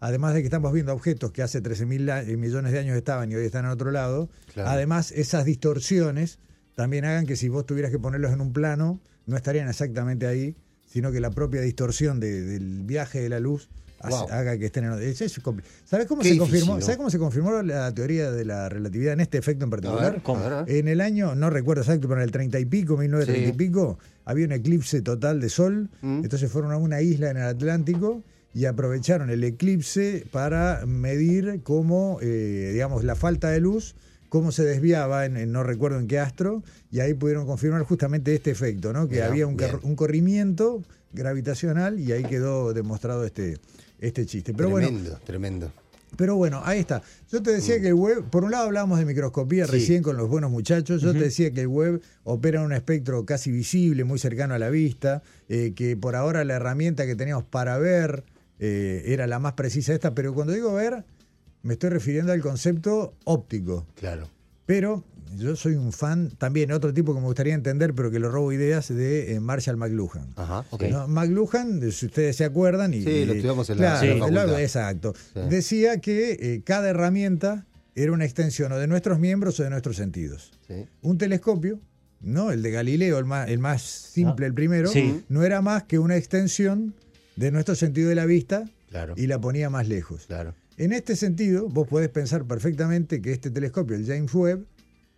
además 0.00 0.34
de 0.34 0.40
que 0.40 0.46
estamos 0.46 0.72
viendo 0.72 0.92
objetos 0.92 1.30
que 1.32 1.42
hace 1.42 1.60
13 1.60 1.86
mil 1.86 2.10
millones 2.36 2.72
de 2.72 2.78
años 2.80 2.96
estaban 2.96 3.30
y 3.30 3.36
hoy 3.36 3.46
están 3.46 3.64
en 3.64 3.70
otro 3.70 3.90
lado, 3.92 4.28
Claro. 4.52 4.70
además 4.70 5.12
esas 5.12 5.44
distorsiones 5.44 6.38
también 6.74 7.04
hagan 7.04 7.26
que 7.26 7.36
si 7.36 7.48
vos 7.48 7.64
tuvieras 7.64 7.90
que 7.92 7.98
ponerlos 7.98 8.32
en 8.32 8.40
un 8.40 8.52
plano, 8.52 9.00
no 9.26 9.36
estarían 9.36 9.68
exactamente 9.68 10.26
ahí, 10.26 10.56
sino 10.86 11.12
que 11.12 11.20
la 11.20 11.30
propia 11.30 11.60
distorsión 11.60 12.18
de- 12.20 12.42
del 12.42 12.82
viaje 12.82 13.20
de 13.20 13.28
la 13.28 13.38
luz 13.40 13.68
Wow. 14.10 14.28
haga 14.30 14.58
que 14.58 14.66
estén 14.66 14.84
en 14.84 14.90
otro. 14.92 15.04
¿Sabes 15.84 16.06
cómo 16.06 16.22
Qué 16.22 16.28
se 16.28 16.34
difícil, 16.34 16.38
confirmó? 16.38 16.74
¿no? 16.76 16.80
¿Sabes 16.80 16.96
cómo 16.96 17.10
se 17.10 17.18
confirmó 17.18 17.62
la 17.62 17.92
teoría 17.94 18.30
de 18.30 18.44
la 18.44 18.68
relatividad 18.68 19.12
en 19.12 19.20
este 19.20 19.38
efecto 19.38 19.64
en 19.64 19.70
particular? 19.70 20.20
En 20.68 20.88
el 20.88 21.00
año, 21.00 21.34
no 21.34 21.50
recuerdo 21.50 21.82
exacto, 21.82 22.08
pero 22.08 22.20
en 22.20 22.24
el 22.24 22.30
30 22.32 22.58
y 22.58 22.64
pico, 22.64 22.96
1930 22.96 23.48
y 23.48 23.52
Sí. 23.52 23.56
pico, 23.56 23.98
había 24.24 24.46
un 24.46 24.52
eclipse 24.52 25.02
total 25.02 25.40
de 25.40 25.48
sol. 25.48 25.88
Mm. 26.00 26.22
Entonces 26.24 26.50
fueron 26.50 26.72
a 26.72 26.76
una 26.76 27.00
isla 27.02 27.30
en 27.30 27.36
el 27.36 27.44
Atlántico 27.44 28.22
y 28.54 28.66
aprovecharon 28.66 29.30
el 29.30 29.42
eclipse 29.44 30.26
para 30.30 30.84
medir 30.86 31.60
cómo, 31.62 32.18
eh, 32.20 32.70
digamos, 32.72 33.02
la 33.04 33.14
falta 33.14 33.50
de 33.50 33.60
luz, 33.60 33.94
cómo 34.28 34.50
se 34.52 34.64
desviaba, 34.64 35.26
en, 35.26 35.36
en 35.36 35.52
no 35.52 35.62
recuerdo 35.62 35.98
en 35.98 36.06
qué 36.06 36.18
astro, 36.18 36.62
y 36.90 37.00
ahí 37.00 37.14
pudieron 37.14 37.46
confirmar 37.46 37.82
justamente 37.82 38.34
este 38.34 38.50
efecto, 38.50 38.92
¿no? 38.92 39.06
Que 39.08 39.22
había 39.22 39.46
un 39.46 39.56
corrimiento 39.96 40.82
gravitacional 41.14 42.00
y 42.00 42.12
ahí 42.12 42.24
quedó 42.24 42.72
demostrado 42.72 43.24
este, 43.24 43.58
este 44.02 44.26
chiste. 44.26 44.52
Pero 44.52 44.68
bueno, 44.68 44.88
tremendo, 44.88 45.18
tremendo. 45.24 45.72
pero 46.16 46.36
bueno, 46.36 46.60
ahí 46.64 46.80
está. 46.80 47.02
Yo 47.30 47.42
te 47.42 47.52
decía 47.52 47.80
que 47.80 47.88
el 47.88 47.94
web, 47.94 48.24
por 48.28 48.44
un 48.44 48.50
lado 48.50 48.64
hablábamos 48.66 48.98
de 48.98 49.06
microscopía 49.06 49.64
Mm. 49.64 49.66
Sí. 49.68 49.72
recién 49.72 50.02
con 50.02 50.16
los 50.18 50.28
buenos 50.28 50.50
muchachos, 50.50 51.00
yo 51.00 51.12
te 51.12 51.20
decía 51.20 51.50
que 51.52 51.62
el 51.62 51.68
web 51.68 52.02
opera 52.24 52.60
en 52.60 52.66
un 52.66 52.72
espectro 52.74 53.24
casi 53.24 53.50
visible, 53.50 54.04
muy 54.04 54.18
cercano 54.18 54.52
a 54.54 54.58
la 54.58 54.68
vista, 54.68 55.22
eh, 55.48 55.72
que 55.74 55.96
por 55.96 56.16
ahora 56.16 56.44
la 56.44 56.54
herramienta 56.54 57.06
que 57.06 57.16
teníamos 57.16 57.44
para 57.44 57.78
ver 57.78 58.24
eh, 58.58 59.02
era 59.06 59.26
la 59.26 59.38
más 59.38 59.54
precisa 59.54 59.92
esta, 59.94 60.14
pero 60.14 60.34
cuando 60.34 60.52
digo 60.52 60.74
ver, 60.74 61.04
me 61.62 61.72
estoy 61.74 61.90
refiriendo 61.90 62.32
al 62.32 62.40
concepto 62.40 63.14
óptico. 63.24 63.86
Claro. 63.94 64.28
Pero 64.72 65.04
yo 65.36 65.54
soy 65.56 65.74
un 65.74 65.92
fan, 65.92 66.30
también 66.38 66.72
otro 66.72 66.92
tipo 66.94 67.14
que 67.14 67.20
me 67.20 67.26
gustaría 67.26 67.54
entender, 67.54 67.94
pero 67.94 68.10
que 68.10 68.18
lo 68.18 68.30
robo 68.30 68.52
ideas, 68.52 68.88
de 68.88 69.34
eh, 69.34 69.40
Marshall 69.40 69.76
McLuhan. 69.76 70.28
Ajá. 70.36 70.64
Ok. 70.70 70.84
¿no? 70.90 71.08
McLuhan, 71.08 71.80
si 71.92 72.06
ustedes 72.06 72.36
se 72.36 72.44
acuerdan, 72.44 72.94
y, 72.94 73.02
Sí, 73.02 73.24
lo 73.24 73.32
estudiamos 73.34 73.68
en 73.70 73.80
la- 73.80 74.00
claro, 74.28 74.52
la 74.52 74.62
exacto. 74.62 75.14
Sí. 75.34 75.40
Decía 75.50 76.00
que 76.00 76.32
eh, 76.40 76.62
cada 76.64 76.88
herramienta 76.90 77.66
era 77.94 78.12
una 78.12 78.24
extensión 78.24 78.72
o 78.72 78.78
de 78.78 78.86
nuestros 78.86 79.18
miembros 79.18 79.60
o 79.60 79.64
de 79.64 79.70
nuestros 79.70 79.96
sentidos. 79.96 80.52
Sí. 80.66 80.86
Un 81.02 81.18
telescopio 81.18 81.80
¿no? 82.20 82.52
El 82.52 82.62
de 82.62 82.70
Galileo, 82.70 83.18
el 83.18 83.24
más, 83.24 83.48
el 83.50 83.58
más 83.58 83.82
simple, 83.82 84.46
Ah, 84.46 84.48
el 84.48 84.54
primero, 84.54 84.88
sí. 84.88 85.24
no 85.28 85.42
era 85.42 85.60
más 85.60 85.82
que 85.82 85.98
una 85.98 86.16
extensión 86.16 86.94
de 87.34 87.50
nuestro 87.50 87.74
sentido 87.74 88.08
de 88.08 88.14
la 88.14 88.26
vista 88.26 88.64
Claro. 88.90 89.14
y 89.16 89.26
la 89.26 89.40
ponía 89.40 89.70
más 89.70 89.88
lejos. 89.88 90.26
Claro. 90.28 90.54
En 90.76 90.92
este 90.92 91.16
sentido, 91.16 91.68
vos 91.68 91.86
podés 91.86 92.08
pensar 92.08 92.44
perfectamente 92.44 93.20
que 93.20 93.32
este 93.32 93.50
telescopio, 93.50 93.96
el 93.96 94.06
James 94.06 94.32
Webb, 94.34 94.66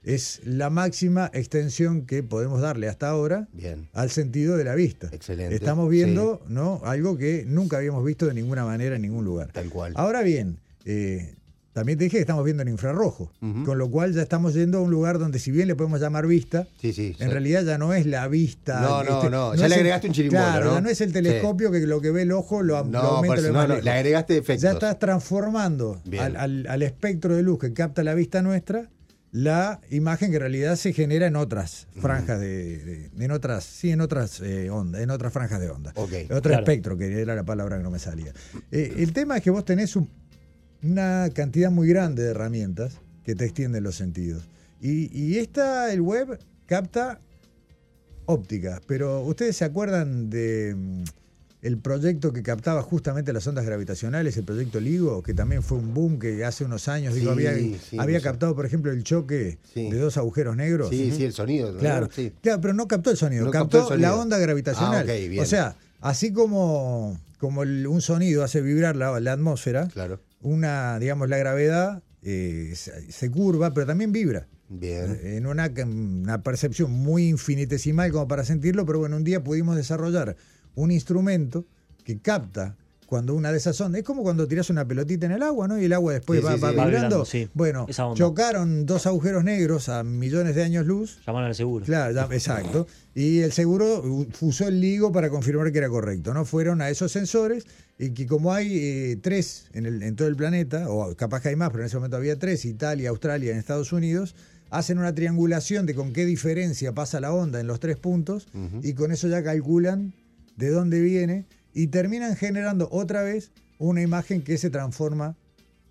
es 0.02 0.40
la 0.44 0.68
máxima 0.68 1.30
extensión 1.32 2.04
que 2.04 2.22
podemos 2.22 2.60
darle 2.60 2.88
hasta 2.88 3.08
ahora 3.08 3.48
Bien. 3.52 3.88
al 3.94 4.10
sentido 4.10 4.56
de 4.56 4.64
la 4.64 4.74
vista. 4.74 5.08
Excelente. 5.12 5.54
Estamos 5.54 5.88
viendo 5.88 6.44
¿no? 6.48 6.80
algo 6.84 7.16
que 7.16 7.44
nunca 7.46 7.78
habíamos 7.78 8.04
visto 8.04 8.26
de 8.26 8.34
ninguna 8.34 8.64
manera 8.64 8.96
en 8.96 9.02
ningún 9.02 9.24
lugar. 9.24 9.50
Tal 9.52 9.70
cual. 9.70 9.94
Ahora 9.96 10.22
bien, 10.22 10.58
eh, 10.84 11.34
también 11.74 11.98
te 11.98 12.04
dije 12.04 12.16
que 12.16 12.20
estamos 12.22 12.44
viendo 12.44 12.62
en 12.62 12.68
infrarrojo, 12.68 13.30
con 13.66 13.76
lo 13.76 13.90
cual 13.90 14.14
ya 14.14 14.22
estamos 14.22 14.54
yendo 14.54 14.78
a 14.78 14.80
un 14.80 14.90
lugar 14.90 15.18
donde 15.18 15.38
si 15.38 15.50
bien 15.50 15.68
le 15.68 15.74
podemos 15.76 16.00
llamar 16.00 16.26
vista, 16.26 16.66
Sí, 16.80 16.92
sí. 16.94 17.14
en 17.18 17.26
sí. 17.26 17.32
realidad 17.32 17.64
ya 17.64 17.76
no 17.76 17.92
es 17.92 18.06
la 18.06 18.26
vista. 18.28 18.80
No, 18.80 19.02
no, 19.04 19.28
no, 19.28 19.54
ya 19.54 19.62
le 19.68 19.74
el- 19.74 19.80
agregaste 19.80 20.06
un 20.06 20.12
chirimbola, 20.14 20.42
Claro, 20.52 20.66
¿no? 20.66 20.74
ya 20.76 20.80
no 20.80 20.88
es 20.88 21.00
el 21.02 21.08
Sí. 21.08 21.12
telescopio 21.14 21.70
que 21.70 21.80
lo 21.80 22.00
que 22.00 22.10
ve 22.12 22.22
el 22.22 22.32
ojo 22.32 22.62
lo, 22.62 22.78
lo 22.78 22.84
No, 22.84 22.98
aumenta 23.00 23.26
por 23.26 23.38
eso, 23.44 23.52
lo 23.52 23.66
no, 23.68 23.80
le 23.80 23.90
agregaste 23.90 24.38
efectos. 24.38 24.62
Ya 24.62 24.72
estás 24.72 24.98
transformando 24.98 26.00
al, 26.18 26.36
al- 26.36 26.66
al 26.68 26.82
espectro 26.82 27.34
de 27.34 27.42
luz 27.42 27.58
que 27.58 27.72
capta 27.72 28.02
la 28.04 28.14
vista 28.14 28.40
nuestra 28.40 28.88
la 29.32 29.80
imagen 29.90 30.30
que 30.30 30.36
en 30.36 30.40
realidad 30.42 30.76
se 30.76 30.92
genera 30.92 31.26
en 31.26 31.34
otras 31.34 31.88
franjas 32.00 32.38
de, 32.38 32.78
de- 32.84 33.10
en 33.24 33.30
otras 33.32 33.64
sí 33.64 33.90
en 33.90 34.00
otras 34.00 34.40
eh, 34.40 34.70
ondas 34.70 35.02
en 35.02 35.10
otras 35.10 35.32
franjas 35.32 35.58
de 35.60 35.70
onda 35.70 35.90
Ok, 35.96 36.12
otro 36.26 36.40
claro. 36.42 36.58
espectro 36.60 36.96
que 36.96 37.20
era 37.20 37.34
la 37.34 37.42
palabra 37.42 37.76
que 37.78 37.82
no 37.82 37.90
me 37.90 37.98
salía 37.98 38.32
Eh, 38.70 38.94
el 38.98 39.12
tema 39.12 39.36
es 39.38 39.42
que 39.42 39.50
vos 39.50 39.64
tenés 39.64 39.96
un- 39.96 40.08
una 40.84 41.28
cantidad 41.34 41.70
muy 41.70 41.88
grande 41.88 42.22
de 42.22 42.30
herramientas 42.30 43.00
que 43.24 43.34
te 43.34 43.44
extienden 43.44 43.82
los 43.84 43.96
sentidos 43.96 44.48
y, 44.80 45.10
y 45.18 45.38
esta 45.38 45.92
el 45.92 46.00
web 46.02 46.38
capta 46.66 47.20
óptica 48.26 48.80
pero 48.86 49.22
ustedes 49.22 49.56
se 49.56 49.64
acuerdan 49.64 50.30
de 50.30 50.74
mm, 50.76 51.02
el 51.62 51.78
proyecto 51.78 52.32
que 52.34 52.42
captaba 52.42 52.82
justamente 52.82 53.32
las 53.32 53.46
ondas 53.46 53.64
gravitacionales, 53.64 54.36
el 54.36 54.44
proyecto 54.44 54.80
LIGO, 54.80 55.22
que 55.22 55.32
también 55.32 55.62
fue 55.62 55.78
un 55.78 55.94
boom 55.94 56.18
que 56.18 56.44
hace 56.44 56.62
unos 56.62 56.88
años, 56.88 57.14
digo, 57.14 57.30
había, 57.30 57.54
sí, 57.54 57.78
había 57.96 58.20
captado, 58.20 58.54
por 58.54 58.66
ejemplo, 58.66 58.92
el 58.92 59.02
choque 59.02 59.56
Sí. 59.72 59.90
de 59.90 59.96
dos 59.96 60.18
agujeros 60.18 60.56
negros. 60.56 60.90
Sí, 60.90 61.10
sí, 61.10 61.24
el 61.24 61.32
sonido. 61.32 61.72
¿no? 61.72 61.78
Claro, 61.78 62.10
pero 62.60 62.74
no 62.74 62.86
captó 62.86 63.10
el 63.10 63.16
sonido, 63.16 63.46
No 63.46 63.50
captó, 63.50 63.78
captó 63.78 63.94
el 63.94 64.00
sonido. 64.00 64.10
la 64.10 64.14
onda 64.22 64.36
gravitacional. 64.36 65.08
Ah, 65.08 65.12
bien. 65.14 65.42
O 65.42 65.46
sea, 65.46 65.74
así 66.02 66.34
como, 66.34 67.18
como 67.38 67.62
el- 67.62 67.86
un 67.86 68.02
sonido 68.02 68.44
hace 68.44 68.60
vibrar 68.60 68.94
la, 68.94 69.18
la 69.20 69.32
atmósfera, 69.32 69.88
Claro. 69.88 70.20
Una, 70.44 70.98
digamos, 70.98 71.28
la 71.28 71.38
gravedad 71.38 72.02
eh, 72.22 72.74
se, 72.74 73.30
curva, 73.30 73.74
pero 73.74 73.86
también 73.86 74.12
vibra. 74.12 74.46
Bien. 74.68 75.18
En 75.22 75.46
una, 75.46 75.70
una 75.84 76.42
percepción 76.42 76.90
muy 76.92 77.28
infinitesimal 77.28 78.12
como 78.12 78.28
para 78.28 78.44
sentirlo, 78.44 78.86
pero 78.86 78.98
bueno, 78.98 79.16
un 79.16 79.24
día 79.24 79.42
pudimos 79.42 79.74
desarrollar 79.74 80.36
un 80.74 80.90
instrumento 80.90 81.66
que 82.04 82.18
capta 82.18 82.76
cuando 83.14 83.34
una 83.36 83.52
de 83.52 83.58
esas 83.58 83.80
ondas, 83.80 84.00
es 84.00 84.04
como 84.04 84.22
cuando 84.24 84.48
tiras 84.48 84.70
una 84.70 84.84
pelotita 84.84 85.26
en 85.26 85.32
el 85.32 85.42
agua, 85.44 85.68
¿no? 85.68 85.78
Y 85.80 85.84
el 85.84 85.92
agua 85.92 86.14
después 86.14 86.40
Sí, 86.40 86.44
va, 86.44 86.54
sí, 86.56 86.60
va 86.60 86.70
sí. 86.70 86.76
Va 86.76 86.84
vibrando. 86.86 87.24
Bueno, 87.54 87.86
chocaron 88.16 88.86
dos 88.86 89.06
agujeros 89.06 89.44
negros 89.44 89.88
a 89.88 90.02
millones 90.02 90.56
de 90.56 90.64
años 90.64 90.84
luz. 90.84 91.20
Llamaron 91.24 91.48
al 91.48 91.54
seguro. 91.54 91.84
Claro, 91.84 92.12
ya- 92.12 92.28
exacto. 92.34 92.88
Y 93.14 93.38
el 93.40 93.52
seguro 93.52 94.02
usó 94.40 94.66
el 94.66 94.80
LIGO 94.80 95.12
para 95.12 95.30
confirmar 95.30 95.70
que 95.70 95.78
era 95.78 95.88
correcto. 95.88 96.34
No 96.34 96.44
fueron 96.44 96.82
a 96.82 96.90
esos 96.90 97.12
sensores 97.12 97.64
y 97.98 98.10
que 98.10 98.26
como 98.26 98.52
hay 98.52 98.76
eh, 98.76 99.16
tres 99.22 99.66
en, 99.72 99.86
el- 99.86 100.02
en 100.02 100.16
todo 100.16 100.26
el 100.26 100.34
planeta, 100.34 100.90
o 100.90 101.14
capaz 101.14 101.40
que 101.42 101.50
hay 101.50 101.56
más, 101.56 101.70
pero 101.70 101.84
en 101.84 101.86
ese 101.86 101.96
momento 101.96 102.16
había 102.16 102.36
tres, 102.36 102.64
Italia, 102.64 103.10
Australia, 103.10 103.52
en 103.52 103.58
Estados 103.58 103.92
Unidos, 103.92 104.34
hacen 104.70 104.98
una 104.98 105.14
triangulación 105.14 105.86
de 105.86 105.94
con 105.94 106.12
qué 106.12 106.24
diferencia 106.24 106.92
pasa 106.92 107.20
la 107.20 107.32
onda 107.32 107.60
en 107.60 107.68
los 107.68 107.78
tres 107.78 107.96
puntos 107.96 108.48
y 108.82 108.94
con 108.94 109.12
eso 109.12 109.28
ya 109.28 109.44
calculan 109.44 110.12
de 110.56 110.70
dónde 110.70 111.00
viene 111.00 111.44
y 111.74 111.88
terminan 111.88 112.36
generando 112.36 112.88
otra 112.90 113.22
vez 113.22 113.50
una 113.78 114.00
imagen 114.00 114.42
que 114.42 114.56
se 114.56 114.70
transforma 114.70 115.36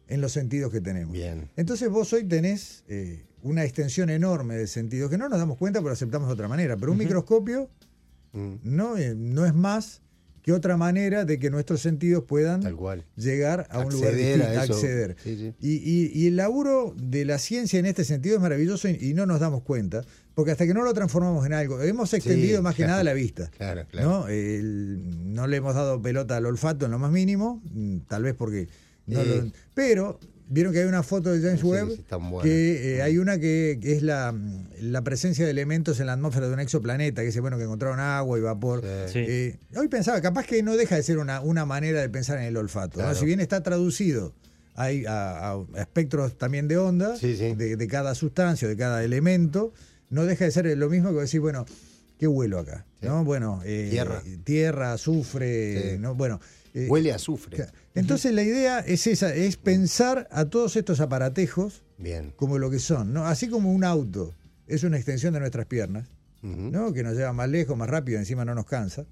en 0.07 0.21
los 0.21 0.31
sentidos 0.31 0.71
que 0.71 0.81
tenemos. 0.81 1.13
Bien. 1.13 1.49
Entonces 1.55 1.89
vos 1.89 2.11
hoy 2.13 2.23
tenés 2.23 2.83
eh, 2.87 3.25
una 3.41 3.63
extensión 3.65 4.09
enorme 4.09 4.55
de 4.55 4.67
sentidos 4.67 5.09
que 5.09 5.17
no 5.17 5.29
nos 5.29 5.37
damos 5.39 5.57
cuenta, 5.57 5.81
pero 5.81 5.93
aceptamos 5.93 6.27
de 6.29 6.33
otra 6.33 6.47
manera. 6.47 6.77
Pero 6.77 6.91
un 6.91 6.97
microscopio 6.97 7.69
Mm, 8.35 8.55
no, 8.63 8.97
eh, 8.97 9.13
no 9.15 9.45
es 9.45 9.53
más 9.53 10.01
que 10.41 10.53
otra 10.53 10.75
manera 10.75 11.23
de 11.23 11.37
que 11.37 11.51
nuestros 11.51 11.81
sentidos 11.81 12.23
puedan 12.23 12.61
Tal 12.61 12.75
cual. 12.75 13.05
llegar 13.15 13.67
a 13.69 13.77
un 13.81 13.93
lugar 13.93 14.13
a 14.13 14.17
distinto, 14.17 14.47
eso. 14.63 14.73
acceder. 14.73 15.15
Sí, 15.23 15.37
sí. 15.37 15.53
Y, 15.61 15.73
y- 15.75 16.11
y 16.15 16.27
el 16.29 16.35
laburo 16.37 16.95
de 16.99 17.25
la 17.25 17.37
ciencia 17.37 17.77
en 17.77 17.85
este 17.85 18.03
sentido 18.03 18.35
es 18.37 18.41
maravilloso 18.41 18.89
y, 18.89 18.97
y 18.99 19.13
no 19.13 19.27
nos 19.27 19.39
damos 19.39 19.61
cuenta, 19.61 20.03
porque 20.35 20.51
hasta 20.51 20.65
que 20.65 20.73
no 20.73 20.83
lo 20.83 20.93
transformamos 20.93 21.45
en 21.45 21.53
algo, 21.53 21.81
hemos 21.81 22.13
extendido 22.13 22.61
más 22.61 22.73
que 22.75 22.83
claro. 22.83 22.91
nada 22.93 23.03
la 23.03 23.13
vista. 23.13 23.49
Claro, 23.57 23.85
claro. 23.89 24.09
¿no? 24.09 24.27
El- 24.27 25.33
no 25.33 25.47
le 25.47 25.57
hemos 25.57 25.75
dado 25.75 26.01
pelota 26.01 26.37
al 26.37 26.45
olfato 26.45 26.85
en 26.85 26.91
lo 26.91 26.99
más 26.99 27.11
mínimo, 27.11 27.61
mm, 27.73 27.97
tal 28.07 28.23
vez 28.23 28.33
porque... 28.35 28.67
no 29.07 29.21
Eh. 29.21 29.25
lo- 29.43 29.51
pero 29.73 30.19
vieron 30.49 30.73
que 30.73 30.79
hay 30.79 30.85
una 30.85 31.03
foto 31.03 31.31
de 31.31 31.39
James 31.41 31.61
Sí, 31.61 31.65
Webb 31.67 31.89
sí, 31.91 32.03
que 32.43 32.95
eh, 32.97 33.01
hay 33.01 33.17
una 33.17 33.39
que, 33.39 33.79
que 33.81 33.93
es 33.93 34.03
la, 34.03 34.35
la 34.81 35.01
presencia 35.03 35.45
de 35.45 35.51
elementos 35.51 35.99
en 35.99 36.07
la 36.07 36.13
atmósfera 36.13 36.47
de 36.47 36.53
un 36.53 36.59
exoplaneta, 36.59 37.21
que 37.21 37.27
dice 37.27 37.39
bueno 37.39 37.57
que 37.57 37.63
encontraron 37.63 37.99
agua 37.99 38.37
y 38.37 38.41
vapor. 38.41 38.81
Sí. 39.07 39.13
Sí. 39.13 39.19
Eh, 39.27 39.57
hoy 39.77 39.87
pensaba, 39.87 40.21
capaz 40.21 40.45
que 40.45 40.61
no 40.61 40.75
deja 40.75 40.95
de 40.95 41.03
ser 41.03 41.17
una, 41.17 41.41
una 41.41 41.65
manera 41.65 42.01
de 42.01 42.09
pensar 42.09 42.37
en 42.37 42.43
el 42.45 42.57
olfato. 42.57 43.01
¿no? 43.01 43.15
Si 43.15 43.25
bien 43.25 43.39
está 43.39 43.63
traducido 43.63 44.33
hay 44.75 45.05
a, 45.05 45.51
a 45.53 45.63
espectros 45.77 46.37
también 46.37 46.67
de 46.67 46.77
onda, 46.77 47.15
Sí, 47.17 47.35
sí. 47.35 47.53
De, 47.55 47.75
de 47.77 47.87
cada 47.87 48.13
sustancia, 48.15 48.67
de 48.67 48.75
cada 48.75 49.03
elemento, 49.03 49.71
no 50.13 50.25
deja 50.25 50.45
de 50.45 50.51
ser 50.51 50.77
lo 50.77 50.89
mismo 50.89 51.09
que 51.13 51.19
decir, 51.21 51.41
bueno, 51.41 51.65
¿qué 52.17 52.27
huelo 52.27 52.59
acá? 52.59 52.85
Sí. 53.01 53.07
¿No? 53.07 53.23
Bueno, 53.23 53.61
eh, 53.65 53.87
Tierra. 53.91 54.21
tierra, 54.43 54.93
azufre, 54.93 55.93
Sí. 55.93 55.97
¿no? 55.99 56.15
Bueno. 56.15 56.39
eh, 56.73 56.87
Huele 56.89 57.11
a 57.11 57.15
azufre. 57.15 57.65
Entonces 57.95 58.33
la 58.33 58.43
idea 58.43 58.79
es 58.79 59.05
esa, 59.07 59.33
es 59.35 59.57
pensar 59.57 60.27
a 60.31 60.45
todos 60.45 60.75
estos 60.75 60.99
aparatejos 61.01 61.83
Bien. 61.97 62.31
como 62.35 62.57
lo 62.57 62.69
que 62.71 62.79
son, 62.79 63.13
¿no? 63.13 63.25
Así 63.27 63.47
como 63.49 63.71
un 63.71 63.83
auto 63.83 64.33
es 64.67 64.83
una 64.83 64.97
extensión 64.97 65.33
de 65.33 65.39
nuestras 65.39 65.65
piernas. 65.67 66.07
¿no? 66.41 66.91
Que 66.91 67.03
nos 67.03 67.15
lleva 67.15 67.31
más 67.31 67.47
lejos, 67.49 67.77
más 67.77 67.89
rápido, 67.89 68.19
encima 68.19 68.43
no 68.43 68.53
nos 68.53 68.65
cansa. 68.65 69.05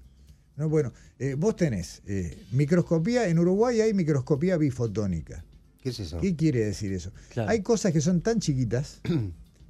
¿no? 0.56 0.68
Bueno, 0.68 0.92
eh, 1.18 1.34
vos 1.34 1.56
tenés 1.56 2.02
eh, 2.06 2.36
microscopía, 2.52 3.26
en 3.28 3.38
Uruguay 3.38 3.80
hay 3.80 3.94
microscopía 3.94 4.58
bifotónica. 4.58 5.42
¿Qué 5.82 5.88
es 5.88 6.00
eso? 6.00 6.20
¿Qué 6.20 6.36
quiere 6.36 6.60
decir 6.64 6.92
eso? 6.92 7.10
Claro. 7.30 7.48
Hay 7.50 7.62
cosas 7.62 7.92
que 7.92 8.00
son 8.02 8.20
tan 8.20 8.38
chiquitas. 8.38 9.00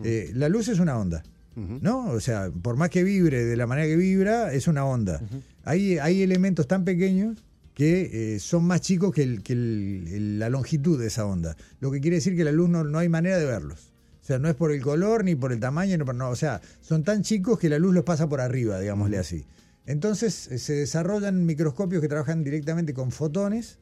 eh, 0.05 0.31
la 0.35 0.49
luz 0.49 0.69
es 0.69 0.79
una 0.79 0.99
onda. 0.99 1.23
¿No? 1.55 2.07
O 2.13 2.21
sea, 2.21 2.51
por 2.51 2.77
más 2.77 2.89
que 2.89 3.03
vibre 3.05 3.45
de 3.45 3.57
la 3.57 3.67
manera 3.67 3.87
que 3.87 3.97
vibra, 3.97 4.55
es 4.55 4.69
una 4.69 4.85
onda. 4.87 5.21
hay, 5.65 5.99
hay 5.99 6.23
elementos 6.23 6.67
tan 6.67 6.85
pequeños 6.85 7.45
que 7.75 8.35
eh, 8.35 8.39
son 8.41 8.65
más 8.65 8.81
chicos 8.81 9.13
que, 9.15 9.23
el- 9.23 9.43
que 9.43 9.53
el- 9.53 10.05
el- 10.13 10.39
la 10.39 10.49
longitud 10.49 10.99
de 10.99 11.09
esa 11.09 11.27
onda. 11.27 11.57
Lo 11.81 11.91
que 11.91 12.01
quiere 12.01 12.17
decir 12.17 12.37
que 12.37 12.45
la 12.45 12.53
luz 12.53 12.69
no, 12.71 12.85
no 12.85 12.99
hay 12.99 13.09
manera 13.11 13.37
de 13.39 13.45
verlos. 13.45 13.93
O 14.23 14.25
sea, 14.25 14.39
no 14.39 14.49
es 14.49 14.55
por 14.55 14.73
el 14.73 14.81
color 14.81 15.25
ni 15.25 15.35
por 15.35 15.53
el 15.53 15.61
tamaño, 15.61 15.99
no, 15.99 16.11
no, 16.13 16.31
o 16.31 16.37
sea, 16.37 16.61
son 16.81 17.03
tan 17.03 17.23
chicos 17.23 17.59
que 17.59 17.69
la 17.69 17.79
luz 17.79 17.93
los 17.95 18.05
pasa 18.05 18.29
por 18.29 18.41
arriba, 18.41 18.79
digámosle 18.81 19.19
así. 19.19 19.45
Entonces 19.87 20.49
eh, 20.51 20.59
se 20.59 20.75
desarrollan 20.75 21.45
microscopios 21.45 22.01
que 22.01 22.09
trabajan 22.09 22.45
directamente 22.45 22.95
con 22.95 23.11
fotones 23.11 23.79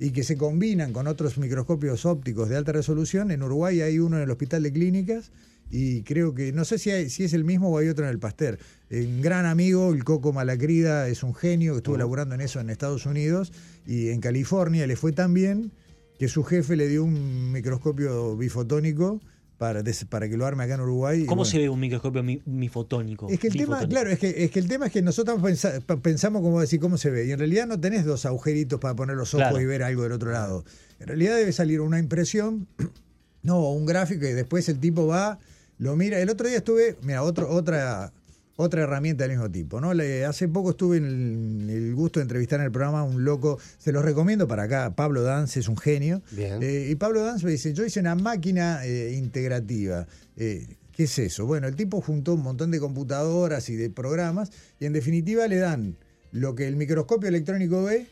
y 0.00 0.10
que 0.10 0.24
se 0.24 0.36
combinan 0.36 0.92
con 0.92 1.06
otros 1.06 1.38
microscopios 1.38 2.04
ópticos 2.06 2.48
de 2.48 2.56
alta 2.56 2.72
resolución. 2.72 3.30
En 3.30 3.42
Uruguay 3.42 3.80
hay 3.82 3.98
uno 3.98 4.16
en 4.16 4.22
el 4.24 4.30
Hospital 4.30 4.62
de 4.64 4.72
Clínicas 4.72 5.30
y 5.74 6.02
creo 6.02 6.34
que, 6.34 6.52
no 6.52 6.64
sé 6.66 6.76
si, 6.78 6.90
hay- 6.90 7.08
si 7.10 7.24
es 7.24 7.32
el 7.32 7.44
mismo 7.44 7.70
o 7.70 7.78
hay 7.78 7.88
otro 7.88 8.04
en 8.04 8.10
el 8.10 8.18
Pasteur. 8.18 8.58
Un 8.90 9.22
gran 9.22 9.46
amigo, 9.46 9.90
el 9.92 10.04
Coco 10.04 10.32
Malacrida, 10.32 11.08
es 11.08 11.22
un 11.22 11.34
genio 11.34 11.72
que 11.72 11.78
estuvo 11.78 11.96
laburando 11.96 12.34
en 12.34 12.42
eso 12.42 12.60
en 12.60 12.68
Estados 12.68 13.06
Unidos 13.06 13.52
y 13.86 14.10
en 14.10 14.20
California 14.20 14.86
le 14.86 14.96
fue 14.96 15.12
tan 15.12 15.32
bien 15.32 15.72
que 16.18 16.28
su 16.28 16.44
jefe 16.44 16.76
le 16.76 16.88
dio 16.88 17.02
un 17.02 17.50
microscopio 17.52 18.36
bifotónico 18.36 19.20
para, 19.56 19.82
para 20.10 20.28
que 20.28 20.36
lo 20.36 20.44
arme 20.44 20.64
acá 20.64 20.74
en 20.74 20.80
Uruguay. 20.82 21.24
¿Cómo 21.24 21.36
bueno. 21.42 21.50
se 21.50 21.58
ve 21.58 21.68
un 21.70 21.80
microscopio 21.80 22.22
mi- 22.22 22.42
mifotónico? 22.44 23.28
Es 23.30 23.38
que 23.40 23.46
el 23.46 23.54
tema, 23.54 23.76
Bifotónico. 23.78 23.90
claro, 23.90 24.10
es 24.10 24.18
que, 24.18 24.44
es 24.44 24.50
que 24.50 24.58
el 24.58 24.68
tema 24.68 24.86
es 24.86 24.92
que 24.92 25.00
nosotros 25.02 25.40
pensa- 25.40 25.80
pensamos 26.02 26.42
como 26.42 26.60
decir 26.60 26.80
cómo 26.80 26.98
se 26.98 27.10
ve. 27.10 27.26
Y 27.26 27.30
en 27.32 27.38
realidad 27.38 27.66
no 27.66 27.80
tenés 27.80 28.04
dos 28.04 28.26
agujeritos 28.26 28.78
para 28.78 28.94
poner 28.94 29.16
los 29.16 29.32
ojos 29.34 29.46
Claro. 29.48 29.60
y 29.60 29.64
ver 29.66 29.82
algo 29.84 30.02
del 30.02 30.12
otro 30.12 30.32
lado. 30.32 30.64
En 31.00 31.06
realidad 31.06 31.36
debe 31.36 31.52
salir 31.52 31.80
una 31.80 31.98
impresión, 31.98 32.66
no, 33.42 33.70
un 33.72 33.86
gráfico, 33.86 34.26
y 34.26 34.32
después 34.32 34.68
el 34.68 34.78
tipo 34.78 35.06
va, 35.06 35.38
lo 35.82 35.96
mira. 35.96 36.18
El 36.20 36.30
otro 36.30 36.46
día 36.48 36.58
estuve, 36.58 36.96
mira, 37.02 37.22
otro, 37.22 37.48
otra, 37.50 38.12
otra 38.56 38.82
herramienta 38.82 39.24
del 39.24 39.32
mismo 39.32 39.50
tipo, 39.50 39.80
¿no? 39.80 39.94
Le- 39.94 40.24
hace 40.24 40.46
poco 40.48 40.70
estuve 40.70 40.98
en 40.98 41.04
el, 41.04 41.70
el 41.70 41.94
gusto 41.94 42.20
de 42.20 42.22
entrevistar 42.22 42.60
en 42.60 42.66
el 42.66 42.72
programa 42.72 43.00
a 43.00 43.02
un 43.02 43.24
loco, 43.24 43.58
se 43.78 43.90
los 43.92 44.04
recomiendo 44.04 44.46
para 44.46 44.64
acá, 44.64 44.94
Pablo 44.94 45.22
Danz 45.22 45.56
es 45.56 45.68
un 45.68 45.76
genio. 45.76 46.22
Bien. 46.30 46.62
Eh, 46.62 46.88
y 46.90 46.94
Pablo 46.94 47.22
Danz 47.24 47.42
me 47.44 47.50
dice, 47.50 47.72
yo 47.74 47.84
hice 47.84 48.00
una 48.00 48.14
máquina 48.14 48.84
eh, 48.86 49.12
integrativa. 49.16 50.06
Eh, 50.36 50.76
¿Qué 50.92 51.04
es 51.04 51.18
eso? 51.18 51.46
Bueno, 51.46 51.66
el 51.66 51.74
tipo 51.74 52.00
juntó 52.00 52.34
un 52.34 52.42
montón 52.42 52.70
de 52.70 52.78
computadoras 52.78 53.68
y 53.70 53.76
de 53.76 53.88
programas 53.90 54.50
y 54.78 54.84
en 54.84 54.92
definitiva 54.92 55.48
le 55.48 55.56
dan 55.56 55.96
lo 56.32 56.54
que 56.54 56.68
el 56.68 56.76
microscopio 56.76 57.28
electrónico 57.28 57.82
ve 57.82 58.06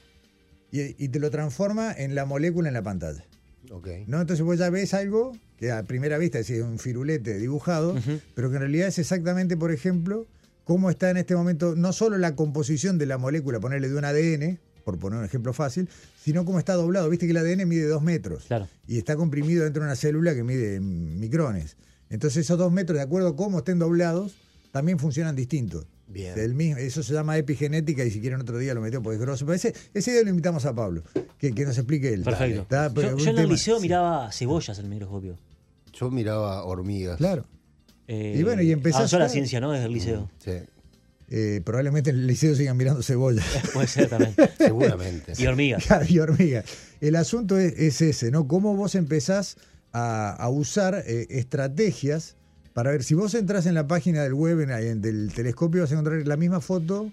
y, 0.72 1.04
y 1.04 1.08
te 1.08 1.18
lo 1.18 1.30
transforma 1.30 1.92
en 1.92 2.14
la 2.14 2.24
molécula 2.24 2.68
en 2.68 2.74
la 2.74 2.82
pantalla. 2.82 3.22
Ok. 3.70 3.88
¿no? 4.06 4.20
Entonces 4.20 4.44
vos 4.44 4.58
ya 4.58 4.68
ves 4.70 4.94
algo 4.94 5.36
que 5.56 5.70
a 5.70 5.82
primera 5.84 6.18
vista 6.18 6.38
es 6.38 6.50
un 6.50 6.78
firulete 6.78 7.38
dibujado, 7.38 7.94
pero 8.34 8.50
que 8.50 8.56
en 8.56 8.60
realidad 8.62 8.88
es 8.88 8.98
exactamente, 8.98 9.56
por 9.56 9.70
ejemplo, 9.72 10.26
cómo 10.64 10.90
está 10.90 11.10
en 11.10 11.16
este 11.18 11.36
momento 11.36 11.74
no 11.76 11.92
solo 11.92 12.18
la 12.18 12.34
composición 12.34 12.98
de 12.98 13.06
la 13.06 13.18
molécula, 13.18 13.60
ponerle 13.60 13.88
de 13.88 13.96
un 13.96 14.04
ADN, 14.04 14.58
por 14.84 14.98
poner 14.98 15.18
un 15.18 15.24
ejemplo 15.24 15.52
fácil, 15.52 15.88
sino 16.22 16.44
cómo 16.44 16.58
está 16.58 16.74
doblado. 16.74 17.08
Viste 17.10 17.26
que 17.26 17.32
el 17.32 17.36
ADN 17.36 17.66
mide 17.68 17.86
dos 17.86 18.02
metros 18.02 18.44
Claro. 18.46 18.66
y 18.86 18.98
está 18.98 19.14
comprimido 19.16 19.64
dentro 19.64 19.82
de 19.82 19.88
una 19.88 19.96
célula 19.96 20.34
que 20.34 20.42
mide 20.42 20.80
micrones. 20.80 21.76
Entonces 22.08 22.44
esos 22.46 22.58
dos 22.58 22.72
metros, 22.72 22.96
de 22.96 23.02
acuerdo 23.02 23.28
a 23.28 23.36
cómo 23.36 23.58
estén 23.58 23.78
doblados, 23.78 24.34
también 24.72 24.98
funcionan 24.98 25.36
distintos. 25.36 25.86
Bien. 26.10 26.34
Del 26.34 26.54
mismo, 26.54 26.76
eso 26.78 27.02
se 27.02 27.12
llama 27.14 27.38
epigenética 27.38 28.04
y 28.04 28.10
si 28.10 28.20
quieren 28.20 28.40
otro 28.40 28.58
día 28.58 28.74
lo 28.74 28.80
metió 28.80 29.00
porque 29.02 29.14
es 29.16 29.20
grosso. 29.22 29.46
Pero 29.46 29.54
ese, 29.56 29.72
ese 29.94 30.12
día 30.12 30.22
lo 30.24 30.30
invitamos 30.30 30.64
a 30.66 30.74
Pablo, 30.74 31.02
que, 31.38 31.52
que 31.52 31.64
nos 31.64 31.78
explique 31.78 32.12
él. 32.12 32.22
Perfecto. 32.24 32.62
Está, 32.62 32.92
Yo, 32.92 33.16
yo 33.16 33.30
en 33.30 33.38
el 33.38 33.48
liceo 33.48 33.76
sí. 33.76 33.82
miraba 33.82 34.30
cebollas 34.32 34.78
en 34.78 34.86
el 34.86 34.90
microscopio. 34.90 35.38
Yo 35.92 36.10
miraba 36.10 36.64
hormigas. 36.64 37.16
Claro. 37.18 37.46
Eh, 38.08 38.34
Y 38.38 38.42
bueno, 38.42 38.60
y 38.62 38.72
empezás 38.72 38.96
avanzó 39.00 39.18
la 39.20 39.26
a- 39.26 39.28
ciencia, 39.28 39.60
¿no? 39.60 39.70
Desde 39.70 39.86
el 39.86 39.92
liceo. 39.92 40.28
Sí, 40.44 40.50
Eh, 41.32 41.60
probablemente 41.64 42.10
en 42.10 42.16
el 42.16 42.26
liceo 42.26 42.56
sigan 42.56 42.76
mirando 42.76 43.02
cebollas. 43.04 43.46
Puede 43.72 43.86
ser 43.86 44.08
también. 44.08 44.34
seguramente. 44.58 45.32
Y 45.38 45.46
hormigas. 45.46 45.86
Claro, 45.86 46.04
y 46.08 46.18
hormigas. 46.18 46.64
El 47.00 47.14
asunto 47.14 47.56
es, 47.56 47.72
es 47.78 48.00
ese, 48.00 48.32
¿no? 48.32 48.48
Cómo 48.48 48.74
vos 48.74 48.96
empezás 48.96 49.56
a, 49.92 50.30
a 50.32 50.48
usar 50.48 51.04
eh, 51.06 51.26
estrategias 51.30 52.36
para 52.72 52.90
ver, 52.90 53.02
si 53.02 53.14
vos 53.14 53.34
entras 53.34 53.66
en 53.66 53.74
la 53.74 53.86
página 53.86 54.22
del 54.22 54.34
web, 54.34 54.60
en, 54.60 54.70
en- 54.70 55.00
del 55.00 55.32
telescopio, 55.34 55.82
vas 55.82 55.90
a 55.90 55.94
encontrar 55.94 56.26
la 56.26 56.36
misma 56.36 56.60
foto 56.60 57.10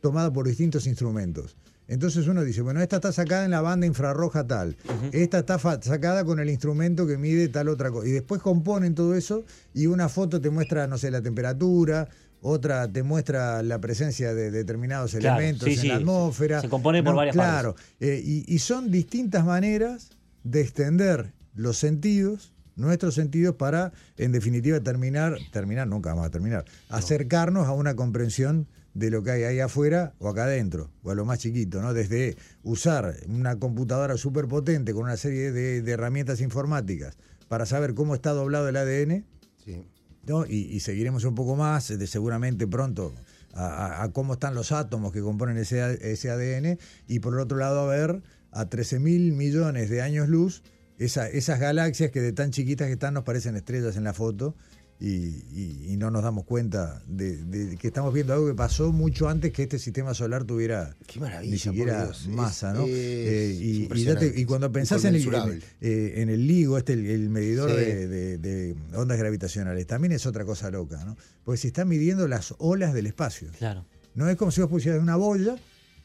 tomada 0.00 0.32
por 0.32 0.46
distintos 0.46 0.86
instrumentos. 0.86 1.56
Entonces 1.88 2.28
uno 2.28 2.44
dice, 2.44 2.60
bueno, 2.62 2.80
esta 2.80 2.96
está 2.96 3.10
sacada 3.10 3.44
en 3.44 3.50
la 3.50 3.60
banda 3.62 3.84
infrarroja 3.84 4.46
tal, 4.46 4.76
esta 5.10 5.40
está 5.40 5.58
sacada 5.82 6.24
con 6.24 6.38
el 6.38 6.48
instrumento 6.48 7.04
que 7.06 7.18
mide 7.18 7.48
tal 7.48 7.68
otra 7.68 7.90
cosa. 7.90 8.06
Y 8.06 8.12
después 8.12 8.40
componen 8.40 8.94
todo 8.94 9.16
eso 9.16 9.44
y 9.74 9.86
una 9.86 10.08
foto 10.08 10.40
te 10.40 10.50
muestra, 10.50 10.86
no 10.86 10.98
sé, 10.98 11.10
la 11.10 11.20
temperatura, 11.20 12.08
otra 12.42 12.86
te 12.90 13.02
muestra 13.02 13.62
la 13.64 13.80
presencia 13.80 14.32
de 14.34 14.52
determinados 14.52 15.10
Claro, 15.16 15.36
elementos 15.40 15.66
sí, 15.66 15.74
en 15.74 15.80
sí, 15.80 15.88
la 15.88 15.96
atmósfera. 15.96 16.60
se 16.60 16.68
compone 16.68 17.02
por 17.02 17.16
varias 17.16 17.34
partes. 17.36 17.50
Claro, 17.52 17.74
eh, 17.98 18.22
y, 18.24 18.44
y 18.54 18.58
son 18.60 18.92
distintas 18.92 19.44
maneras 19.44 20.10
de 20.44 20.60
extender 20.60 21.32
los 21.56 21.76
sentidos, 21.76 22.52
nuestros 22.80 23.14
sentidos, 23.14 23.54
para, 23.56 23.92
en 24.16 24.32
definitiva, 24.32 24.80
terminar, 24.80 25.36
terminar, 25.52 25.86
nunca 25.86 26.10
vamos 26.10 26.26
a 26.26 26.30
terminar, 26.30 26.64
acercarnos 26.88 27.66
a 27.66 27.72
una 27.72 27.94
comprensión 27.94 28.66
de 28.94 29.10
lo 29.10 29.22
que 29.22 29.30
hay 29.30 29.42
ahí 29.44 29.60
afuera 29.60 30.14
o 30.18 30.28
acá 30.28 30.44
adentro, 30.44 30.90
o 31.02 31.10
a 31.10 31.14
lo 31.14 31.24
más 31.24 31.38
chiquito, 31.38 31.80
¿no? 31.80 31.94
Desde 31.94 32.36
usar 32.64 33.14
una 33.28 33.56
computadora 33.58 34.16
súper 34.16 34.48
potente 34.48 34.92
con 34.92 35.04
una 35.04 35.16
serie 35.16 35.52
de, 35.52 35.80
de 35.82 35.92
herramientas 35.92 36.40
informáticas 36.40 37.16
para 37.48 37.66
saber 37.66 37.94
cómo 37.94 38.14
está 38.14 38.30
doblado 38.30 38.68
el 38.68 38.76
ADN, 38.76 39.24
Sí. 39.64 39.84
¿no? 40.26 40.44
y, 40.46 40.56
y 40.74 40.80
seguiremos 40.80 41.24
un 41.24 41.34
poco 41.34 41.54
más, 41.54 41.86
de 41.96 42.06
seguramente 42.06 42.66
pronto, 42.66 43.12
a, 43.52 43.66
a- 43.66 44.02
a 44.04 44.12
cómo 44.12 44.32
están 44.34 44.54
los 44.54 44.72
átomos 44.72 45.12
que 45.12 45.20
componen 45.20 45.56
ese, 45.58 45.98
ese 46.12 46.30
ADN, 46.30 46.78
y 47.06 47.20
por 47.20 47.34
el 47.34 47.40
otro 47.40 47.58
lado 47.58 47.80
a 47.80 47.86
ver 47.86 48.22
a 48.50 48.66
13 48.66 48.98
mil 48.98 49.32
millones 49.32 49.88
de 49.90 50.02
años 50.02 50.28
luz 50.28 50.62
esa- 51.00 51.28
esas 51.28 51.58
galaxias 51.58 52.10
que 52.12 52.20
de 52.20 52.32
tan 52.32 52.50
chiquitas 52.52 52.86
que 52.86 52.92
están 52.92 53.14
nos 53.14 53.24
parecen 53.24 53.56
estrellas 53.56 53.96
en 53.96 54.04
la 54.04 54.12
foto. 54.14 54.54
Y, 55.02 55.06
y- 55.50 55.86
y 55.88 55.96
no 55.96 56.10
nos 56.10 56.22
damos 56.22 56.44
cuenta 56.44 57.02
de, 57.06 57.38
de 57.38 57.76
que 57.78 57.86
estamos 57.88 58.12
viendo 58.12 58.34
algo 58.34 58.46
que 58.48 58.54
pasó 58.54 58.92
mucho 58.92 59.30
antes 59.30 59.50
que 59.50 59.62
este 59.62 59.78
sistema 59.78 60.12
solar 60.12 60.44
tuviera 60.44 60.94
Qué 61.06 61.18
maravilla, 61.18 61.50
ni 61.52 61.58
siquiera 61.58 62.10
masa, 62.28 62.74
¿no? 62.74 62.84
es 62.84 62.90
Eh, 62.92 63.56
y, 63.58 63.62
y 63.64 63.72
ya 63.76 63.82
impresionante. 63.84 64.30
te- 64.32 64.40
y 64.40 64.44
cuando 64.44 64.70
pensás 64.70 65.02
en 65.06 65.14
el, 65.14 65.22
en, 65.26 65.62
eh, 65.80 66.12
en 66.16 66.28
el 66.28 66.46
LIGO, 66.46 66.76
este 66.76 66.92
el, 66.92 67.06
el 67.06 67.30
medidor 67.30 67.70
Sí. 67.70 67.76
de, 67.78 68.08
de- 68.08 68.36
de 68.38 68.76
ondas 68.94 69.16
gravitacionales, 69.16 69.86
también 69.86 70.12
es 70.12 70.26
otra 70.26 70.44
cosa 70.44 70.70
loca, 70.70 71.02
¿no? 71.02 71.16
Porque 71.44 71.56
se 71.56 71.68
están 71.68 71.88
midiendo 71.88 72.28
las 72.28 72.52
olas 72.58 72.92
del 72.92 73.06
espacio. 73.06 73.48
Claro. 73.58 73.86
No 74.14 74.28
es 74.28 74.36
como 74.36 74.50
si 74.50 74.60
vos 74.60 74.68
pusieras 74.68 75.00
una 75.02 75.16
boya, 75.16 75.56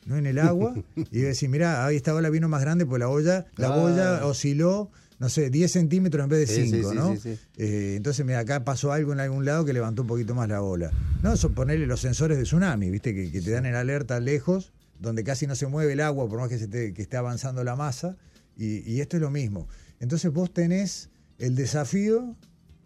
no 0.05 0.17
en 0.17 0.25
el 0.25 0.39
agua, 0.39 0.74
y 1.12 1.19
decís, 1.19 1.50
mirá, 1.50 1.85
ahí 1.85 1.95
esta 1.95 2.13
ola 2.13 2.29
vino 2.29 2.47
más 2.47 2.62
grande, 2.62 2.85
pues 2.85 3.00
la 3.00 3.09
olla, 3.09 3.45
la 3.57 3.69
boya 3.71 4.25
osciló, 4.25 4.91
no 5.19 5.29
sé, 5.29 5.50
10 5.50 5.71
centímetros 5.71 6.24
en 6.24 6.29
vez 6.29 6.47
de 6.47 6.47
Sí, 6.47 6.65
sí, 6.65 6.75
5, 6.77 6.89
sí, 6.89 6.95
¿no? 6.95 7.15
sí, 7.15 7.19
sí. 7.24 7.39
Eh, 7.57 7.93
entonces, 7.97 8.25
mira, 8.25 8.39
acá 8.39 8.63
pasó 8.63 8.91
algo 8.91 9.13
en 9.13 9.19
algún 9.19 9.45
lado 9.45 9.65
que 9.65 9.74
levantó 9.74 10.01
un 10.03 10.07
poquito 10.07 10.35
más 10.35 10.50
la 10.50 10.62
ola. 10.62 10.91
No, 11.24 11.33
eso 11.33 11.51
ponerle 11.51 11.88
los 11.88 12.01
sensores 12.01 12.38
de 12.38 12.43
tsunami, 12.43 12.89
¿viste? 12.89 13.13
Que, 13.13 13.31
que 13.31 13.41
te 13.41 13.51
dan 13.51 13.65
el 13.65 13.75
alerta 13.75 14.19
lejos, 14.19 14.74
donde 15.00 15.24
casi 15.24 15.47
no 15.47 15.55
se 15.55 15.67
mueve 15.67 15.93
el 15.93 16.01
agua, 16.01 16.27
por 16.27 16.39
más 16.39 16.50
que, 16.50 16.57
se 16.57 16.65
esté, 16.65 16.93
que 16.93 17.01
esté 17.01 17.17
avanzando 17.17 17.63
la 17.63 17.75
masa, 17.75 18.17
y, 18.57 18.89
y 18.89 19.01
esto 19.01 19.17
es 19.17 19.21
lo 19.21 19.32
mismo. 19.32 19.67
Entonces 19.99 20.32
vos 20.32 20.53
tenés 20.53 21.10
el 21.39 21.56
desafío 21.56 22.36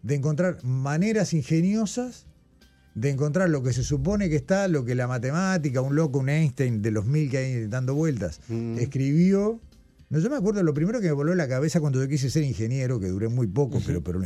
de 0.03 0.15
encontrar 0.15 0.63
maneras 0.63 1.33
ingeniosas 1.33 2.27
de 2.99 3.09
encontrar 3.09 3.49
lo 3.49 3.63
que 3.63 3.71
se 3.73 3.83
supone 3.83 4.29
que 4.29 4.35
está, 4.35 4.67
lo 4.67 4.83
que 4.85 4.93
la 4.95 5.07
matemática, 5.07 5.81
un 5.81 5.95
loco, 5.95 6.19
un 6.19 6.29
Einstein 6.29 6.81
de 6.81 6.91
los 6.91 7.05
mil 7.05 7.29
que 7.29 7.37
hay 7.37 7.65
dando 7.67 7.95
vueltas, 7.95 8.41
Mm. 8.49 8.77
escribió. 8.79 9.61
No, 10.09 10.19
yo 10.19 10.29
me 10.29 10.35
acuerdo, 10.35 10.63
lo 10.63 10.73
primero 10.73 10.99
que 10.99 11.05
me 11.07 11.13
voló 11.13 11.33
la 11.35 11.47
cabeza 11.47 11.79
cuando 11.79 12.01
yo 12.01 12.07
quise 12.09 12.29
ser 12.29 12.43
ingeniero, 12.43 12.99
que 12.99 13.07
duré 13.07 13.27
muy 13.29 13.47
poco, 13.47 13.79
pero, 13.85 14.03
pero 14.03 14.21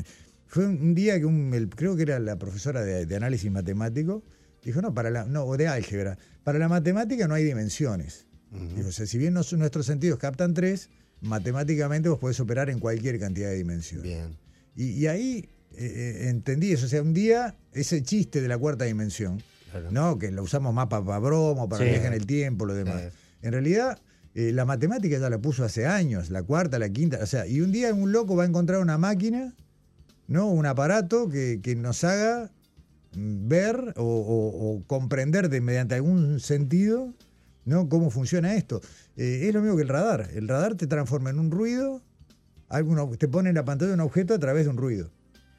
fue 0.48 0.66
un, 0.66 0.96
día 0.96 1.20
que 1.20 1.26
un, 1.26 1.54
el- 1.54 1.70
creo 1.70 1.96
que 1.96 2.04
era 2.04 2.20
la 2.20 2.38
profesora 2.38 2.82
de, 2.84 3.06
de 3.06 3.16
análisis 3.16 3.52
matemático, 3.52 4.24
dijo, 4.64 4.82
no, 4.82 4.94
para 4.94 5.10
la, 5.10 5.26
no, 5.26 5.44
o 5.44 5.58
de 5.58 5.68
álgebra, 5.68 6.18
para 6.44 6.58
la 6.58 6.68
matemática 6.70 7.28
no 7.28 7.34
hay 7.36 7.44
dimensiones. 7.44 8.28
Dijo, 8.76 8.90
o 8.90 8.92
sea, 8.92 9.06
si 9.08 9.18
bien 9.18 9.34
nos- 9.34 9.52
nuestros 9.54 9.86
sentidos 9.86 10.20
captan 10.20 10.54
tres, 10.54 10.90
matemáticamente 11.22 12.10
vos 12.10 12.20
podés 12.20 12.40
operar 12.40 12.70
en 12.70 12.80
cualquier 12.80 13.20
cantidad 13.20 13.50
de 13.50 13.56
dimensiones. 13.56 14.04
Bien. 14.04 14.38
Y, 14.76 14.90
y 14.92 15.08
ahí 15.08 15.50
eh, 15.78 15.86
eh, 16.26 16.30
entendí 16.30 16.72
eso. 16.72 16.86
O 16.86 16.90
sea, 16.90 17.02
un 17.02 17.14
día 17.14 17.56
ese 17.74 18.02
chiste 18.04 18.42
de 18.42 18.48
la 18.48 18.58
cuarta 18.58 18.86
dimensión, 18.86 19.42
Claro. 19.72 19.92
¿no? 19.92 20.20
Que 20.20 20.32
lo 20.32 20.44
usamos 20.44 20.74
más 20.74 20.88
para 20.88 21.20
broma, 21.20 21.68
para 21.68 21.84
Sí. 21.84 21.90
viajar 21.90 22.08
en 22.08 22.14
el 22.14 22.26
tiempo, 22.28 22.66
lo 22.66 22.74
demás. 22.76 23.02
Sí. 23.02 23.10
En 23.42 23.52
realidad, 23.54 24.00
eh, 24.36 24.52
la 24.52 24.66
matemática 24.66 25.18
ya 25.18 25.30
la 25.30 25.40
puso 25.40 25.64
hace 25.64 25.86
años, 25.86 26.30
la 26.30 26.44
cuarta, 26.44 26.78
la 26.80 26.90
quinta. 26.90 27.20
O 27.22 27.26
sea, 27.26 27.46
y 27.48 27.62
un 27.62 27.72
día 27.72 27.94
un 27.94 28.12
loco 28.12 28.36
va 28.36 28.44
a 28.44 28.48
encontrar 28.48 28.80
una 28.82 28.98
máquina, 28.98 29.54
¿no? 30.28 30.48
Un 30.50 30.66
aparato 30.66 31.28
que, 31.30 31.60
que 31.62 31.76
nos 31.76 32.04
haga 32.04 32.52
ver 33.16 33.94
o, 33.98 34.04
o- 34.04 34.72
o 34.78 34.84
comprender 34.88 35.50
de, 35.50 35.62
mediante 35.62 35.96
algún 35.96 36.40
sentido, 36.40 37.14
¿no? 37.66 37.90
Cómo 37.90 38.10
funciona 38.10 38.56
esto. 38.56 38.82
Eh, 39.18 39.46
es 39.48 39.54
lo 39.54 39.62
mismo 39.62 39.76
que 39.76 39.84
el 39.84 39.90
radar. 39.90 40.30
El 40.34 40.48
radar 40.48 40.76
te 40.76 40.88
transforma 40.88 41.30
en 41.30 41.40
un 41.40 41.52
ruido, 41.52 42.02
alguno, 42.70 43.10
te 43.18 43.28
pone 43.28 43.50
en 43.50 43.56
la 43.56 43.66
pantalla 43.66 43.94
un 43.94 44.00
objeto 44.00 44.34
a 44.34 44.40
través 44.40 44.64
de 44.66 44.70
un 44.72 44.78
ruido. 44.78 45.12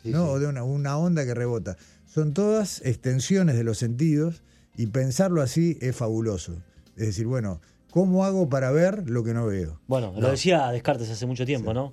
Sí, 0.04 0.10
¿no? 0.10 0.24
sí. 0.26 0.30
O 0.34 0.38
de 0.38 0.46
una, 0.46 0.62
una 0.62 0.96
onda 0.98 1.24
que 1.24 1.34
rebota. 1.34 1.76
Son 2.06 2.32
todas 2.32 2.80
extensiones 2.84 3.56
de 3.56 3.64
los 3.64 3.78
sentidos 3.78 4.42
y 4.76 4.86
pensarlo 4.86 5.42
así 5.42 5.78
es 5.80 5.96
fabuloso. 5.96 6.52
Es 6.96 7.06
decir, 7.06 7.26
bueno, 7.26 7.60
¿cómo 7.90 8.24
hago 8.24 8.48
para 8.48 8.70
ver 8.70 9.08
lo 9.10 9.24
que 9.24 9.34
no 9.34 9.46
veo? 9.46 9.80
Bueno, 9.88 10.14
lo 10.16 10.30
decía 10.30 10.70
Descartes 10.70 11.10
hace 11.10 11.26
mucho 11.26 11.44
tiempo, 11.44 11.74
¿no? 11.74 11.92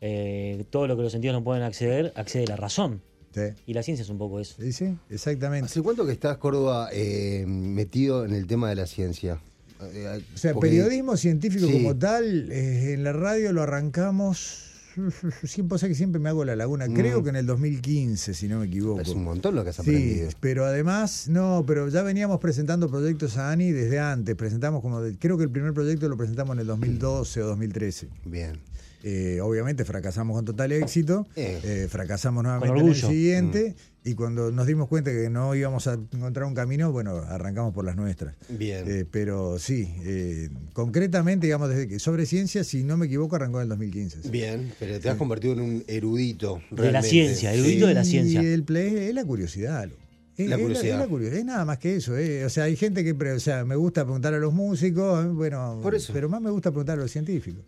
Eh, 0.00 0.64
todo 0.70 0.86
lo 0.86 0.96
que 0.96 1.02
los 1.02 1.12
sentidos 1.12 1.34
no 1.34 1.44
pueden 1.44 1.62
acceder, 1.64 2.12
accede 2.16 2.46
la 2.46 2.56
razón. 2.56 3.02
¿Sí? 3.34 3.40
Y 3.66 3.74
la 3.74 3.82
ciencia 3.82 4.02
es 4.04 4.08
un 4.08 4.16
poco 4.18 4.40
eso. 4.40 4.54
Sí, 4.58 4.72
sí, 4.72 4.96
exactamente. 5.10 5.66
¿Hace 5.66 5.82
cuánto 5.82 6.06
que 6.06 6.12
estás, 6.12 6.38
Córdoba, 6.38 6.88
eh, 6.92 7.44
metido 7.46 8.24
en 8.24 8.32
el 8.32 8.46
tema 8.46 8.70
de 8.70 8.76
la 8.76 8.86
ciencia? 8.86 9.38
Eh, 9.82 10.22
O 10.34 10.38
sea, 10.38 10.54
porque- 10.54 10.70
periodismo 10.70 11.16
científico 11.16 11.66
Sí. 11.66 11.72
como 11.74 11.94
tal, 11.96 12.50
eh, 12.50 12.94
en 12.94 13.04
la 13.04 13.12
radio 13.12 13.52
lo 13.52 13.62
arrancamos. 13.62 14.64
Siempre, 15.44 15.78
que 15.78 15.94
siempre 15.94 16.20
me 16.20 16.28
hago 16.28 16.44
la 16.44 16.56
laguna. 16.56 16.86
Creo 16.88 17.20
Mm. 17.20 17.24
que 17.24 17.30
en 17.30 17.36
el 17.36 17.46
2015, 17.46 18.34
si 18.34 18.48
no 18.48 18.60
me 18.60 18.66
equivoco. 18.66 19.00
Es 19.00 19.08
un 19.08 19.24
montón 19.24 19.54
lo 19.54 19.62
que 19.64 19.70
has 19.70 19.76
Sí, 19.76 19.82
aprendido. 19.82 20.28
pero 20.40 20.64
además, 20.64 21.28
no, 21.28 21.64
pero 21.66 21.88
ya 21.88 22.02
veníamos 22.02 22.40
presentando 22.40 22.88
proyectos 22.90 23.36
a 23.36 23.50
ANI 23.52 23.70
desde 23.72 23.98
antes. 24.00 24.34
Presentamos 24.36 24.82
como, 24.82 25.00
de- 25.00 25.16
creo 25.18 25.36
que 25.38 25.44
el 25.44 25.50
primer 25.50 25.72
proyecto 25.72 26.08
lo 26.08 26.16
presentamos 26.16 26.54
en 26.56 26.60
el 26.60 26.66
2012 26.66 27.42
o 27.42 27.46
2013. 27.46 28.08
Bien. 28.24 28.58
Eh, 29.04 29.38
obviamente 29.40 29.84
fracasamos 29.84 30.34
con 30.36 30.44
total 30.44 30.72
éxito, 30.72 31.26
Eh. 31.36 31.86
fracasamos 31.88 32.42
nuevamente 32.42 32.80
en 32.80 32.86
el 32.88 32.94
siguiente 32.96 33.74
Mm. 34.04 34.08
y 34.08 34.14
cuando 34.14 34.50
nos 34.50 34.66
dimos 34.66 34.88
cuenta 34.88 35.12
que 35.12 35.30
no 35.30 35.54
íbamos 35.54 35.86
a 35.86 35.94
encontrar 35.94 36.46
un 36.46 36.54
camino, 36.54 36.90
bueno, 36.90 37.16
arrancamos 37.18 37.72
por 37.72 37.84
las 37.84 37.94
nuestras. 37.94 38.34
Bien. 38.48 38.84
Eh, 38.88 39.04
pero 39.08 39.58
sí, 39.60 39.88
eh, 40.04 40.48
concretamente, 40.72 41.46
digamos, 41.46 41.68
desde 41.68 41.86
que 41.86 41.98
sobre 42.00 42.26
ciencia, 42.26 42.64
si 42.64 42.82
no 42.82 42.96
me 42.96 43.06
equivoco, 43.06 43.36
arrancó 43.36 43.58
en 43.58 43.64
el 43.64 43.68
2015. 43.68 44.22
sí. 44.22 44.30
Bien, 44.30 44.72
pero 44.80 44.98
te 44.98 45.08
has 45.08 45.16
convertido 45.16 45.52
en 45.54 45.60
un 45.60 45.84
erudito. 45.86 46.60
De 46.70 46.90
la 46.90 47.02
ciencia, 47.02 47.54
erudito 47.54 47.86
de 47.86 47.94
la 47.94 48.04
ciencia. 48.04 48.40
el 48.40 48.64
play 48.64 48.96
es 48.96 49.14
la 49.14 49.24
curiosidad. 49.24 49.86
lo. 49.86 49.94
Es, 50.36 50.48
La 50.48 50.54
es 50.56 50.62
curiosidad. 50.62 50.94
es 50.94 51.00
la 51.00 51.06
curiosidad, 51.08 51.38
es 51.40 51.44
nada 51.44 51.64
más 51.64 51.78
que 51.78 51.96
eso. 51.96 52.16
eh. 52.16 52.44
O 52.44 52.48
sea, 52.48 52.64
hay 52.64 52.76
gente 52.76 53.02
que, 53.02 53.12
pre- 53.14 53.32
o 53.32 53.40
sea, 53.40 53.64
me 53.64 53.74
gusta 53.74 54.04
preguntar 54.04 54.34
a 54.34 54.38
los 54.38 54.52
músicos, 54.54 55.34
bueno, 55.34 55.80
Por 55.82 55.96
eso. 55.96 56.12
pero 56.12 56.28
más 56.28 56.40
me 56.40 56.50
gusta 56.50 56.70
preguntar 56.70 56.96
a 56.98 57.02
los 57.02 57.10
científicos. 57.10 57.64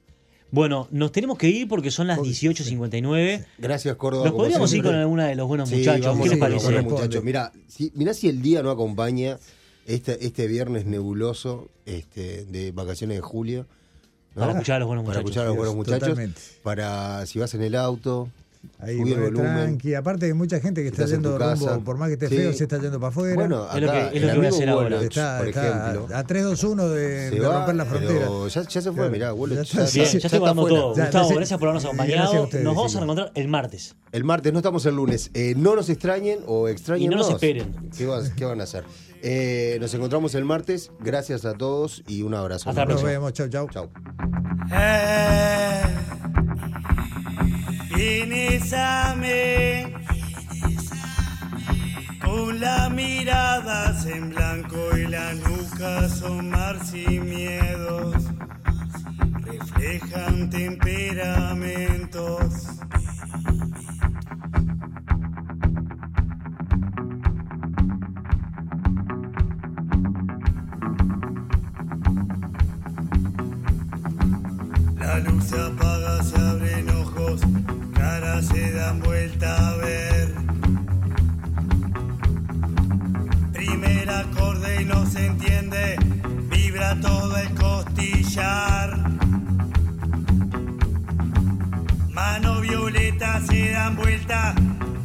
Bueno, 0.52 0.88
nos 0.90 1.12
tenemos 1.12 1.38
que 1.38 1.48
ir 1.48 1.68
porque 1.68 1.90
son 1.90 2.06
las 2.08 2.18
18.59. 2.18 3.44
Graciir, 3.58 3.96
Córdoba. 3.96 4.26
Nos 4.26 4.34
podríamos 4.34 4.72
ir 4.74 4.82
con 4.82 4.94
alguna 4.94 5.26
de 5.28 5.34
los 5.36 5.46
buenos 5.46 5.68
Sí, 5.68 5.76
muchachos. 5.76 6.06
vamos 6.06 6.24
¿Qué 6.24 6.30
les 6.30 6.38
con 6.40 6.50
los 6.52 6.62
parece? 6.64 6.82
muchachos. 6.82 7.24
Mira, 7.24 7.52
si, 7.68 7.92
mirá 7.94 8.14
si 8.14 8.28
el 8.28 8.42
día 8.42 8.62
no 8.62 8.70
acompaña 8.70 9.38
este, 9.86 10.24
este 10.26 10.46
viernes 10.46 10.86
nebuloso 10.86 11.68
este, 11.86 12.44
de 12.46 12.72
vacaciones 12.72 13.16
de 13.16 13.20
julio. 13.22 13.66
¿no? 14.34 14.40
Para 14.42 14.52
escuchar 14.52 14.76
a 14.76 14.78
los 14.80 14.88
buenos 14.88 15.04
Para 15.04 15.20
muchachos. 15.20 15.30
escuchar 15.30 15.44
a 15.44 15.48
los 15.48 15.56
buenos 15.56 15.74
muchachos. 15.76 16.00
Totalmente. 16.00 16.40
Para 16.62 17.26
si 17.26 17.38
vas 17.38 17.54
en 17.54 17.62
el 17.62 17.74
auto, 17.74 18.28
Ahí 18.78 18.96
subir 18.98 19.14
el 19.14 19.20
volumen. 19.24 19.54
tranqui. 19.54 19.94
Aparte 19.94 20.26
hay 20.26 20.32
mucha 20.34 20.60
gente 20.60 20.82
que 20.82 20.88
está 20.88 21.04
yendo 21.06 21.38
casa. 21.38 21.54
rumbo, 21.72 21.84
por 21.84 21.96
más 21.98 22.08
que 22.08 22.14
esté 22.14 22.28
Sí. 22.28 22.36
feo, 22.36 22.52
se 22.52 22.64
está 22.64 22.78
yendo 22.78 22.98
para 23.00 23.08
afuera. 23.10 23.34
Bueno, 23.34 23.66
Es 23.74 23.80
lo 23.82 23.90
acá, 23.90 24.10
que- 24.10 24.16
es 24.16 24.22
lo 24.22 24.28
el 24.28 24.32
que 24.34 24.38
voy 24.38 24.46
a 24.46 24.48
hacer 24.50 24.68
ahora. 24.68 25.02
Está, 25.02 25.38
por 25.38 25.48
está 25.48 25.90
ejemplo. 25.92 26.14
a, 26.14 26.18
a 26.18 26.26
3-2-1 26.26 26.88
de, 26.88 27.28
se 27.30 27.34
de 27.36 27.40
va, 27.40 27.56
romper 27.58 27.74
la 27.76 27.84
frontera. 27.86 28.28
ya, 28.48 28.62
ya 28.62 28.80
se 28.80 28.82
fue, 28.82 28.92
Claro. 28.94 29.10
mirá, 29.10 29.32
Woloch, 29.34 29.56
Ya 29.64 29.84
ya- 29.84 30.04
ya 30.04 30.28
afuera. 30.50 30.54
todo. 30.54 30.94
Ya, 30.96 31.04
Gustavo, 31.04 31.10
gracias- 31.10 31.36
gracias 31.36 31.58
por 31.58 31.68
habernos 31.68 31.84
acompañado. 31.84 32.42
ustedes, 32.44 32.64
Nos 32.64 32.74
vamos 32.74 32.84
a 32.84 32.98
chicos. 32.98 33.00
reencontrar 33.16 33.32
el 33.42 33.48
martes. 33.48 33.96
El 34.12 34.24
martes, 34.24 34.52
no 34.52 34.58
estamos 34.58 34.86
el 34.86 34.94
lunes. 34.96 35.30
Eh, 35.34 35.54
no 35.56 35.74
nos 35.76 35.88
extrañen 35.88 36.38
o 36.46 36.68
extrañen. 36.68 37.04
Y 37.04 37.08
no 37.08 37.16
nos 37.16 37.30
esperen. 37.30 37.74
¿Qué, 37.96 38.06
vas- 38.06 38.30
qué 38.30 38.44
van 38.44 38.60
a 38.60 38.64
hacer? 38.64 38.84
Eh, 39.22 39.76
nos 39.80 39.92
encontramos 39.94 40.34
el 40.34 40.44
martes. 40.44 40.90
Gracias 41.00 41.44
a 41.44 41.52
todos 41.54 42.02
y 42.08 42.22
un 42.22 42.34
abrazo. 42.34 42.70
Hasta 42.70 42.82
la 42.82 42.84
Nos 42.86 43.02
próxima. 43.02 43.10
vemos, 43.10 43.32
chau, 43.34 43.48
chau. 43.48 43.68
Chau. 43.70 43.90
Mí 48.00 48.24
con 52.24 52.58
la 52.58 52.88
mirada 52.88 53.94
en 54.06 54.30
blanco 54.30 54.96
y 54.96 55.06
la 55.06 55.34
nuca 55.34 55.98
asomar 55.98 56.82
sin 56.82 57.28
miedos. 57.28 58.14
Reflejan 59.42 60.48
temperamentos. 60.48 62.68
La 74.98 75.18
luz 75.18 75.44
se 75.44 75.60
apaga, 75.60 76.22
todo 86.98 87.36
el 87.36 87.54
costillar. 87.54 88.98
Mano 92.10 92.60
violeta 92.60 93.40
se 93.42 93.70
dan 93.70 93.96
vuelta, 93.96 94.54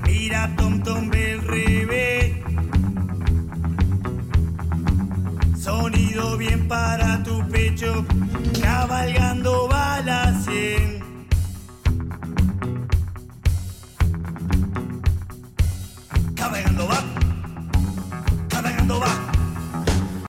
mira 0.06 0.52
Tom 0.56 0.82
Tom 0.82 1.12
el 1.14 1.42
revés. 1.42 2.34
Sonido 5.60 6.38
bien 6.38 6.68
para 6.68 7.22
tu 7.24 7.48
pecho, 7.50 8.06
cabalgando 8.62 9.68